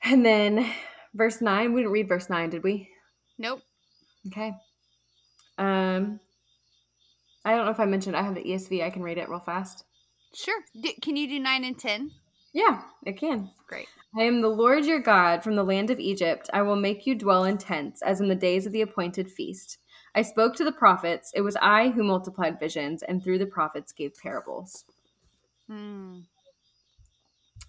and 0.02 0.24
then 0.24 0.70
verse 1.14 1.40
9, 1.42 1.72
we 1.74 1.80
didn't 1.82 1.92
read 1.92 2.08
verse 2.08 2.30
9, 2.30 2.50
did 2.50 2.62
we? 2.62 2.88
Nope. 3.38 3.60
Okay. 4.28 4.52
Um, 5.58 6.20
I 7.44 7.56
don't 7.56 7.64
know 7.66 7.72
if 7.72 7.80
I 7.80 7.86
mentioned 7.86 8.16
I 8.16 8.22
have 8.22 8.34
the 8.34 8.44
ESV. 8.44 8.82
I 8.82 8.90
can 8.90 9.02
read 9.02 9.18
it 9.18 9.28
real 9.28 9.40
fast. 9.40 9.84
Sure. 10.34 10.60
D- 10.80 10.96
can 11.02 11.16
you 11.16 11.28
do 11.28 11.40
9 11.40 11.64
and 11.64 11.78
10? 11.78 12.10
Yeah, 12.52 12.82
it 13.04 13.18
can. 13.18 13.50
Great. 13.66 13.88
I 14.16 14.22
am 14.22 14.40
the 14.40 14.48
Lord 14.48 14.86
your 14.86 14.98
God 14.98 15.44
from 15.44 15.54
the 15.54 15.62
land 15.62 15.90
of 15.90 16.00
Egypt. 16.00 16.50
I 16.52 16.62
will 16.62 16.76
make 16.76 17.06
you 17.06 17.14
dwell 17.14 17.44
in 17.44 17.58
tents, 17.58 18.02
as 18.02 18.20
in 18.20 18.28
the 18.28 18.34
days 18.34 18.66
of 18.66 18.72
the 18.72 18.82
appointed 18.82 19.30
feast. 19.30 19.78
I 20.16 20.22
spoke 20.22 20.56
to 20.56 20.64
the 20.64 20.72
prophets. 20.72 21.30
It 21.34 21.42
was 21.42 21.56
I 21.62 21.90
who 21.90 22.02
multiplied 22.02 22.58
visions, 22.58 23.04
and 23.04 23.22
through 23.22 23.38
the 23.38 23.46
prophets 23.46 23.92
gave 23.92 24.12
parables. 24.20 24.84
Hmm. 25.68 26.20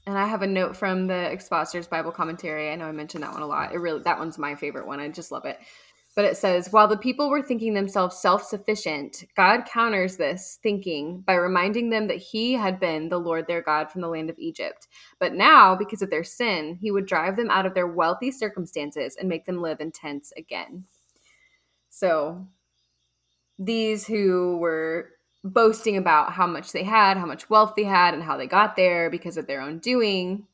And 0.07 0.17
I 0.17 0.25
have 0.25 0.41
a 0.41 0.47
note 0.47 0.75
from 0.75 1.05
the 1.05 1.13
Expositor's 1.13 1.87
Bible 1.87 2.11
Commentary. 2.11 2.71
I 2.71 2.75
know 2.75 2.85
I 2.85 2.91
mentioned 2.91 3.23
that 3.23 3.33
one 3.33 3.43
a 3.43 3.47
lot. 3.47 3.71
It 3.71 3.77
really 3.77 4.01
that 4.01 4.17
one's 4.17 4.39
my 4.39 4.55
favorite 4.55 4.87
one. 4.87 4.99
I 4.99 5.09
just 5.09 5.31
love 5.31 5.45
it. 5.45 5.59
But 6.13 6.25
it 6.25 6.35
says, 6.35 6.71
while 6.71 6.89
the 6.89 6.97
people 6.97 7.29
were 7.29 7.41
thinking 7.41 7.73
themselves 7.73 8.17
self 8.17 8.43
sufficient, 8.43 9.23
God 9.35 9.65
counters 9.65 10.17
this 10.17 10.59
thinking 10.61 11.21
by 11.21 11.35
reminding 11.35 11.89
them 11.89 12.07
that 12.07 12.17
He 12.17 12.53
had 12.53 12.79
been 12.81 13.07
the 13.07 13.17
Lord 13.17 13.47
their 13.47 13.61
God 13.61 13.89
from 13.89 14.01
the 14.01 14.09
land 14.09 14.29
of 14.29 14.37
Egypt. 14.37 14.87
But 15.19 15.33
now, 15.33 15.73
because 15.75 16.01
of 16.01 16.09
their 16.09 16.25
sin, 16.25 16.77
He 16.81 16.91
would 16.91 17.05
drive 17.05 17.37
them 17.37 17.49
out 17.49 17.65
of 17.65 17.73
their 17.73 17.87
wealthy 17.87 18.29
circumstances 18.29 19.15
and 19.17 19.29
make 19.29 19.45
them 19.45 19.61
live 19.61 19.79
in 19.79 19.91
tents 19.91 20.33
again. 20.35 20.83
So, 21.89 22.45
these 23.57 24.05
who 24.05 24.57
were 24.57 25.11
boasting 25.43 25.95
about 25.95 26.33
how 26.33 26.45
much 26.45 26.71
they 26.71 26.83
had, 26.83 27.17
how 27.17 27.25
much 27.25 27.49
wealth 27.49 27.73
they 27.77 27.83
had, 27.83 28.13
and 28.13 28.21
how 28.23 28.35
they 28.35 28.47
got 28.47 28.75
there 28.75 29.09
because 29.09 29.37
of 29.37 29.47
their 29.47 29.61
own 29.61 29.79
doing, 29.79 30.45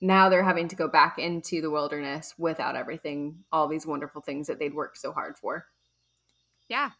now 0.00 0.28
they're 0.28 0.42
having 0.44 0.68
to 0.68 0.76
go 0.76 0.88
back 0.88 1.18
into 1.18 1.60
the 1.60 1.70
wilderness 1.70 2.34
without 2.38 2.76
everything, 2.76 3.44
all 3.52 3.68
these 3.68 3.86
wonderful 3.86 4.22
things 4.22 4.46
that 4.46 4.58
they'd 4.58 4.74
worked 4.74 4.98
so 4.98 5.12
hard 5.12 5.36
for. 5.36 5.66
Yeah. 6.68 6.90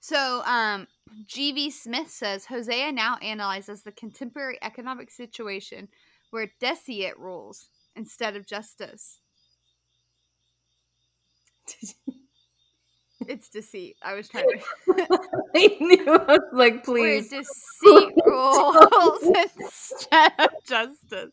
So, 0.00 0.42
um, 0.44 0.88
G.V. 1.26 1.70
Smith 1.70 2.10
says 2.10 2.46
Hosea 2.46 2.90
now 2.90 3.16
analyzes 3.18 3.82
the 3.82 3.92
contemporary 3.92 4.58
economic 4.62 5.10
situation 5.10 5.88
where 6.30 6.50
deceit 6.58 7.16
rules 7.18 7.68
instead 7.94 8.34
of 8.34 8.46
justice. 8.46 9.20
It's 13.28 13.48
deceit. 13.48 13.96
I 14.02 14.14
was 14.14 14.28
trying 14.28 14.46
to. 14.48 14.58
I 15.54 15.76
knew. 15.80 16.06
I 16.08 16.32
was 16.32 16.40
like, 16.52 16.86
Where 16.86 17.20
please. 17.20 17.28
deceit 17.30 18.14
rules 18.26 19.22
instead 19.60 20.32
of 20.38 20.50
justice. 20.66 21.31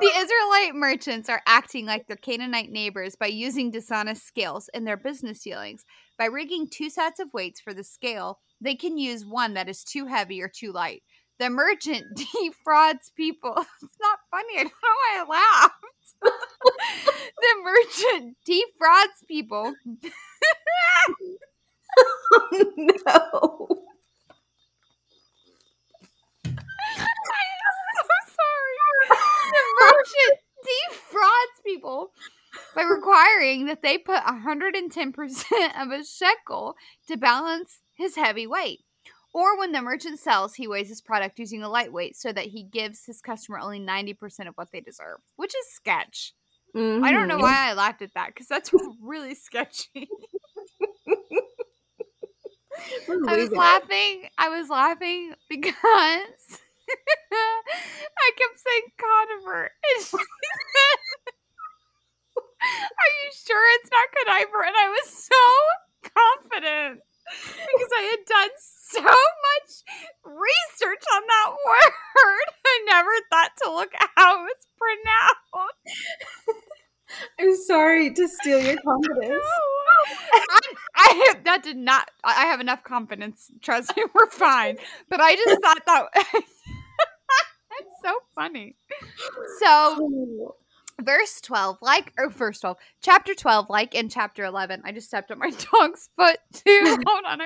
The 0.00 0.10
Israelite 0.16 0.74
merchants 0.74 1.28
are 1.28 1.42
acting 1.46 1.86
like 1.86 2.06
their 2.06 2.16
Canaanite 2.16 2.70
neighbors 2.70 3.14
by 3.16 3.26
using 3.26 3.70
dishonest 3.70 4.26
scales 4.26 4.68
in 4.74 4.84
their 4.84 4.96
business 4.96 5.42
dealings. 5.42 5.84
By 6.18 6.26
rigging 6.26 6.68
two 6.68 6.90
sets 6.90 7.20
of 7.20 7.32
weights 7.32 7.60
for 7.60 7.72
the 7.72 7.84
scale, 7.84 8.40
they 8.60 8.74
can 8.74 8.98
use 8.98 9.24
one 9.24 9.54
that 9.54 9.68
is 9.68 9.84
too 9.84 10.06
heavy 10.06 10.42
or 10.42 10.48
too 10.48 10.72
light. 10.72 11.02
The 11.38 11.50
merchant 11.50 12.04
defrauds 12.42 13.12
people. 13.16 13.54
It's 13.82 13.98
not 14.00 14.18
funny. 14.30 14.58
I 14.58 14.62
don't 14.64 14.72
know 14.82 14.96
why 14.96 15.18
I 15.18 15.24
laughed. 15.28 15.74
the 17.40 17.54
merchant 17.62 18.36
defrauds 18.44 19.24
people 19.28 19.74
oh, 22.32 22.72
no. 22.76 23.83
Defrauds 30.90 31.60
people 31.64 32.12
by 32.74 32.82
requiring 32.82 33.66
that 33.66 33.82
they 33.82 33.98
put 33.98 34.22
110% 34.22 35.82
of 35.82 35.90
a 35.90 36.04
shekel 36.04 36.74
to 37.08 37.16
balance 37.16 37.80
his 37.94 38.16
heavy 38.16 38.46
weight. 38.46 38.80
Or 39.32 39.58
when 39.58 39.72
the 39.72 39.82
merchant 39.82 40.20
sells, 40.20 40.54
he 40.54 40.68
weighs 40.68 40.88
his 40.88 41.00
product 41.02 41.38
using 41.40 41.62
a 41.62 41.68
lightweight 41.68 42.16
so 42.16 42.32
that 42.32 42.46
he 42.46 42.62
gives 42.62 43.04
his 43.04 43.20
customer 43.20 43.58
only 43.58 43.80
90% 43.80 44.46
of 44.46 44.54
what 44.54 44.70
they 44.72 44.80
deserve, 44.80 45.18
which 45.36 45.54
is 45.54 45.66
sketch. 45.74 46.32
I 46.76 47.12
don't 47.12 47.28
know 47.28 47.38
Mhm. 47.38 47.42
why 47.42 47.68
I 47.70 47.72
laughed 47.74 48.02
at 48.02 48.14
that 48.14 48.28
because 48.28 48.46
that's 48.48 48.70
really 49.02 49.34
sketchy. 49.34 49.88
I 53.28 53.36
was 53.36 53.50
laughing. 53.52 54.28
I 54.38 54.48
was 54.48 54.68
laughing 54.68 55.34
because 55.48 56.58
I 56.92 58.30
kept 58.36 58.58
saying 58.60 58.88
conifer. 58.98 59.70
And 59.70 59.98
she 60.04 60.16
said, 60.16 61.00
Are 62.62 63.12
you 63.24 63.28
sure 63.34 63.64
it's 63.80 63.90
not 63.90 64.08
conifer? 64.26 64.62
And 64.64 64.76
I 64.76 64.88
was 64.88 65.08
so 65.10 65.44
confident 66.02 67.00
because 67.24 67.92
I 67.96 68.02
had 68.10 68.22
done 68.26 68.50
so 68.58 69.02
much 69.02 69.70
research 70.24 71.04
on 71.14 71.22
that 71.26 71.50
word. 71.66 72.46
I 72.66 72.84
never 72.86 73.10
thought 73.30 73.50
to 73.64 73.72
look 73.72 73.94
at 73.98 74.10
how 74.16 74.36
it 74.36 74.42
was 74.42 74.66
pronounced. 74.78 76.14
I'm 77.38 77.56
sorry 77.66 78.12
to 78.12 78.28
steal 78.28 78.60
your 78.60 78.76
confidence. 78.82 79.44
I, 80.32 80.60
I 80.96 81.34
that 81.44 81.62
did 81.62 81.76
not. 81.76 82.10
I 82.24 82.46
have 82.46 82.60
enough 82.60 82.82
confidence. 82.82 83.50
Trust 83.62 83.96
me, 83.96 84.04
we're 84.14 84.30
fine. 84.30 84.76
But 85.08 85.20
I 85.20 85.36
just 85.36 85.62
thought 85.62 85.82
that 85.86 86.08
funny. 88.54 88.76
So 89.60 90.54
verse 91.02 91.40
12 91.40 91.78
like 91.82 92.12
or 92.16 92.30
verse 92.30 92.60
12 92.60 92.76
chapter 93.02 93.34
12 93.34 93.68
like 93.68 93.96
in 93.96 94.08
chapter 94.08 94.44
11 94.44 94.80
i 94.84 94.92
just 94.92 95.08
stepped 95.08 95.32
on 95.32 95.40
my 95.40 95.50
dog's 95.72 96.08
foot 96.16 96.38
too 96.52 96.96
hold 97.06 97.24
on 97.26 97.40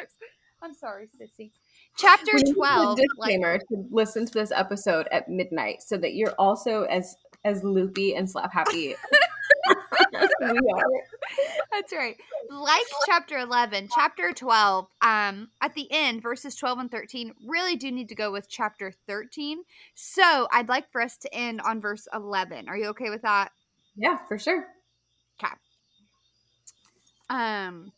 I'm, 0.60 0.74
sorry 0.74 1.08
sissy 1.18 1.50
chapter 1.96 2.32
We 2.34 2.42
need 2.42 2.50
a 2.50 2.54
12 2.54 2.88
like, 2.88 2.96
disclaimer 2.98 3.58
to 3.58 3.84
listen 3.90 4.26
to 4.26 4.32
this 4.34 4.52
episode 4.54 5.08
at 5.12 5.30
midnight 5.30 5.80
so 5.80 5.96
that 5.96 6.12
you're 6.12 6.34
also 6.38 6.82
as 6.82 7.16
as 7.44 7.64
loopy 7.64 8.16
and 8.16 8.28
slap 8.28 8.52
happy 8.52 8.90
as 8.92 8.98
we 9.10 9.18
are. 9.18 9.37
That's 11.72 11.92
right. 11.92 12.16
Like 12.50 12.86
chapter 13.06 13.38
11, 13.38 13.88
chapter 13.94 14.32
12, 14.32 14.86
um, 15.02 15.48
at 15.60 15.74
the 15.74 15.86
end, 15.90 16.22
verses 16.22 16.54
12 16.54 16.78
and 16.78 16.90
13 16.90 17.32
really 17.46 17.76
do 17.76 17.90
need 17.90 18.08
to 18.08 18.14
go 18.14 18.32
with 18.32 18.48
chapter 18.48 18.92
13. 19.06 19.58
So 19.94 20.48
I'd 20.52 20.68
like 20.68 20.90
for 20.90 21.00
us 21.00 21.16
to 21.18 21.34
end 21.34 21.60
on 21.60 21.80
verse 21.80 22.06
11. 22.14 22.68
Are 22.68 22.76
you 22.76 22.86
okay 22.88 23.10
with 23.10 23.22
that? 23.22 23.50
Yeah, 23.96 24.18
for 24.28 24.38
sure. 24.38 24.66
Okay. 25.42 25.52
Um, 27.30 27.92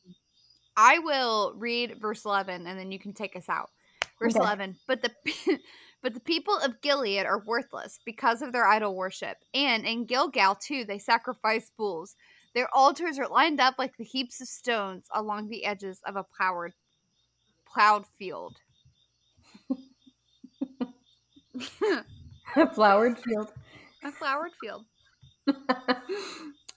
I 0.77 0.99
will 0.99 1.55
read 1.57 2.01
verse 2.01 2.25
11 2.25 2.67
and 2.67 2.79
then 2.79 2.91
you 2.93 2.99
can 2.99 3.13
take 3.13 3.37
us 3.37 3.49
out. 3.49 3.71
Verse 4.19 4.35
Okay. 4.35 4.45
11. 4.45 4.77
But 4.87 5.03
the 5.03 5.11
but 6.03 6.15
the 6.15 6.21
people 6.21 6.57
of 6.57 6.81
Gilead 6.81 7.27
are 7.27 7.43
worthless 7.45 7.99
because 8.05 8.43
of 8.43 8.53
their 8.53 8.67
idol 8.67 8.95
worship. 8.95 9.39
And 9.55 9.85
in 9.85 10.07
Gilgal 10.07 10.57
too 10.57 10.85
they 10.85 10.99
sacrifice 10.99 11.71
bulls. 11.77 12.17
Their 12.55 12.69
altars 12.75 13.19
are 13.19 13.29
lined 13.29 13.61
up 13.61 13.75
like 13.79 13.97
the 13.97 14.05
heaps 14.05 14.41
of 14.41 14.49
stones 14.49 15.07
along 15.15 15.49
the 15.49 15.65
edges 15.65 16.01
of 16.07 16.17
a 16.17 16.25
plowed 16.25 16.73
plowed 17.73 18.07
field. 18.19 18.57
A 22.57 22.75
flowered 22.75 23.19
field. 23.19 23.53
a 24.03 24.11
flowered 24.11 24.51
field. 24.61 24.85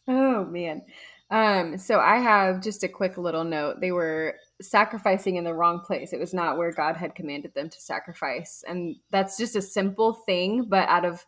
oh 0.08 0.46
man. 0.46 0.84
Um, 1.32 1.78
so 1.78 2.00
I 2.00 2.20
have 2.20 2.62
just 2.62 2.84
a 2.84 2.88
quick 2.88 3.18
little 3.18 3.44
note. 3.44 3.82
They 3.82 3.92
were 3.92 4.36
sacrificing 4.62 5.36
in 5.36 5.44
the 5.44 5.54
wrong 5.54 5.80
place. 5.80 6.14
It 6.14 6.20
was 6.20 6.34
not 6.34 6.58
where 6.58 6.72
God 6.72 6.96
had 6.96 7.16
commanded 7.16 7.54
them 7.54 7.70
to 7.70 7.82
sacrifice. 7.82 8.64
And 8.68 8.96
that's 9.12 9.38
just 9.38 9.56
a 9.56 9.62
simple 9.62 10.14
thing, 10.14 10.66
but 10.70 10.88
out 10.90 11.06
of 11.06 11.26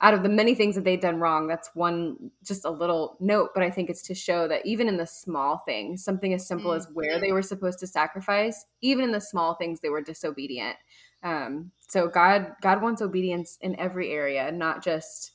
out 0.00 0.14
of 0.14 0.22
the 0.22 0.28
many 0.28 0.54
things 0.54 0.76
that 0.76 0.84
they'd 0.84 1.00
done 1.00 1.18
wrong, 1.18 1.48
that's 1.48 1.70
one 1.74 2.30
just 2.44 2.64
a 2.64 2.70
little 2.70 3.16
note, 3.18 3.50
but 3.52 3.64
I 3.64 3.70
think 3.70 3.90
it's 3.90 4.02
to 4.02 4.14
show 4.14 4.46
that 4.46 4.64
even 4.64 4.86
in 4.86 4.96
the 4.96 5.06
small 5.06 5.58
things, 5.66 6.04
something 6.04 6.32
as 6.32 6.46
simple 6.46 6.72
as 6.72 6.86
where 6.92 7.18
they 7.18 7.32
were 7.32 7.42
supposed 7.42 7.80
to 7.80 7.88
sacrifice, 7.88 8.64
even 8.80 9.02
in 9.02 9.10
the 9.10 9.20
small 9.20 9.56
things 9.56 9.80
they 9.80 9.88
were 9.88 10.00
disobedient. 10.00 10.76
Um, 11.24 11.72
so 11.80 12.06
God 12.06 12.52
God 12.62 12.80
wants 12.80 13.02
obedience 13.02 13.58
in 13.60 13.78
every 13.80 14.12
area, 14.12 14.52
not 14.52 14.84
just 14.84 15.32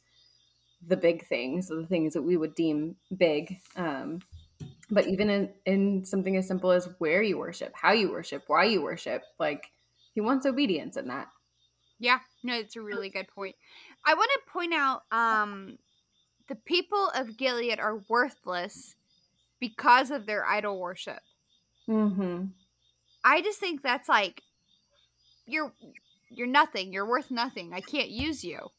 the 0.88 0.98
big 0.98 1.26
things, 1.28 1.68
the 1.68 1.86
things 1.88 2.14
that 2.14 2.22
we 2.22 2.38
would 2.38 2.56
deem 2.56 2.96
big. 3.18 3.58
Um, 3.76 4.20
but 4.94 5.08
even 5.08 5.30
in, 5.30 5.50
in 5.66 6.06
something 6.06 6.38
as 6.38 6.48
simple 6.48 6.72
as 6.72 6.88
where 7.00 7.22
you 7.22 7.38
worship, 7.38 7.74
how 7.74 7.92
you 7.92 8.12
worship, 8.12 8.44
why 8.48 8.66
you 8.66 8.82
worship, 8.82 9.24
like 9.40 9.72
he 10.14 10.22
wants 10.22 10.46
obedience 10.46 10.98
in 10.98 11.08
that. 11.08 11.28
Yeah, 12.00 12.20
no, 12.44 12.56
it's 12.56 12.76
a 12.76 12.82
really 12.82 13.10
good 13.10 13.28
point. 13.28 13.56
I 14.06 14.14
want 14.14 14.30
to 14.34 14.52
point 14.52 14.74
out 14.74 15.04
um 15.12 15.78
the 16.48 16.56
people 16.56 17.10
of 17.16 17.38
Gilead 17.38 17.80
are 17.80 18.04
worthless 18.10 18.96
because 19.60 20.12
of 20.12 20.26
their 20.26 20.46
idol 20.46 20.80
worship. 20.80 21.20
Mm-hmm. 21.90 22.46
I 23.24 23.42
just 23.42 23.60
think 23.60 23.82
that's 23.82 24.10
like 24.10 24.42
you're 25.48 25.74
you're 26.30 26.48
nothing. 26.48 26.94
You're 26.94 27.08
worth 27.08 27.32
nothing. 27.32 27.74
I 27.74 27.82
can't 27.82 28.10
use 28.10 28.44
you 28.44 28.70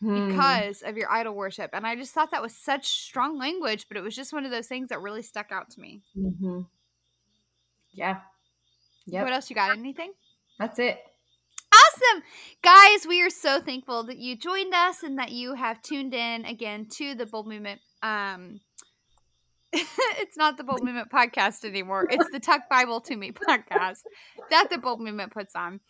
Hmm. 0.00 0.28
because 0.28 0.80
of 0.82 0.96
your 0.96 1.10
idol 1.10 1.34
worship. 1.34 1.70
And 1.74 1.86
I 1.86 1.94
just 1.94 2.12
thought 2.12 2.30
that 2.30 2.42
was 2.42 2.54
such 2.54 2.88
strong 2.88 3.38
language, 3.38 3.86
but 3.86 3.98
it 3.98 4.02
was 4.02 4.16
just 4.16 4.32
one 4.32 4.46
of 4.46 4.50
those 4.50 4.66
things 4.66 4.88
that 4.88 5.02
really 5.02 5.22
stuck 5.22 5.52
out 5.52 5.70
to 5.70 5.80
me. 5.80 6.00
Mm-hmm. 6.16 6.60
Yeah. 7.92 8.18
Yep. 9.06 9.24
What 9.24 9.32
else 9.32 9.50
you 9.50 9.56
got? 9.56 9.76
Anything? 9.76 10.12
That's 10.58 10.78
it. 10.78 10.98
Awesome. 11.72 12.22
Guys, 12.62 13.06
we 13.06 13.20
are 13.22 13.30
so 13.30 13.60
thankful 13.60 14.04
that 14.04 14.16
you 14.16 14.36
joined 14.36 14.74
us 14.74 15.02
and 15.02 15.18
that 15.18 15.32
you 15.32 15.54
have 15.54 15.82
tuned 15.82 16.14
in 16.14 16.44
again 16.44 16.86
to 16.96 17.14
the 17.14 17.26
Bold 17.26 17.46
Movement. 17.46 17.80
Um, 18.02 18.60
it's 19.72 20.36
not 20.36 20.56
the 20.56 20.64
Bold 20.64 20.82
Movement 20.82 21.10
podcast 21.10 21.64
anymore. 21.64 22.08
It's 22.10 22.30
the 22.30 22.40
Talk 22.40 22.68
Bible 22.68 23.00
to 23.02 23.16
Me 23.16 23.32
podcast 23.48 24.00
that 24.50 24.68
the 24.70 24.78
Bold 24.78 25.00
Movement 25.00 25.32
puts 25.32 25.54
on. 25.54 25.80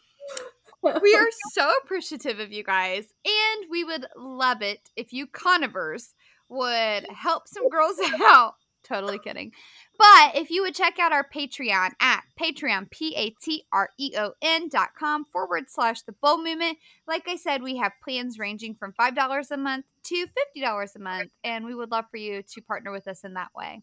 We 0.83 1.14
are 1.14 1.28
so 1.53 1.70
appreciative 1.83 2.41
of 2.41 2.53
you 2.53 2.64
guys, 2.64 3.07
and 3.24 3.70
we 3.70 3.85
would 3.85 4.07
love 4.16 4.62
it 4.62 4.91
if 4.97 5.12
you 5.12 5.26
conivers 5.26 6.14
would 6.49 7.07
help 7.09 7.49
some 7.49 7.68
girls 7.68 7.97
out. 8.22 8.55
Totally 8.83 9.18
kidding. 9.18 9.53
But 9.99 10.37
if 10.37 10.51
you 10.51 10.62
would 10.62 10.74
check 10.74 10.99
out 10.99 11.12
our 11.12 11.26
Patreon 11.28 11.91
at 12.01 12.22
Patreon, 12.41 12.91
P 12.91 13.14
A 13.14 13.31
T 13.43 13.64
R 13.70 13.91
E 13.99 14.14
O 14.16 14.33
N 14.41 14.68
dot 14.68 14.91
com 14.99 15.26
forward 15.26 15.64
slash 15.68 16.03
the 16.03 16.12
bold 16.22 16.43
movement. 16.43 16.78
Like 17.07 17.28
I 17.28 17.37
said, 17.37 17.62
we 17.62 17.76
have 17.76 17.93
plans 18.03 18.39
ranging 18.39 18.74
from 18.74 18.95
$5 18.99 19.51
a 19.51 19.57
month 19.59 19.85
to 20.05 20.26
$50 20.57 20.97
a 20.97 20.99
month, 20.99 21.31
and 21.45 21.66
we 21.66 21.74
would 21.74 21.91
love 21.91 22.07
for 22.11 22.16
you 22.16 22.43
to 22.43 22.62
partner 22.62 22.91
with 22.91 23.07
us 23.07 23.22
in 23.22 23.35
that 23.35 23.51
way. 23.55 23.83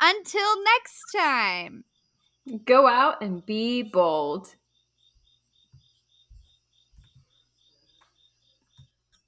Until 0.00 0.64
next 0.64 1.12
time. 1.16 1.84
Go 2.66 2.88
out 2.88 3.22
and 3.22 3.46
be 3.46 3.82
bold. 3.82 4.56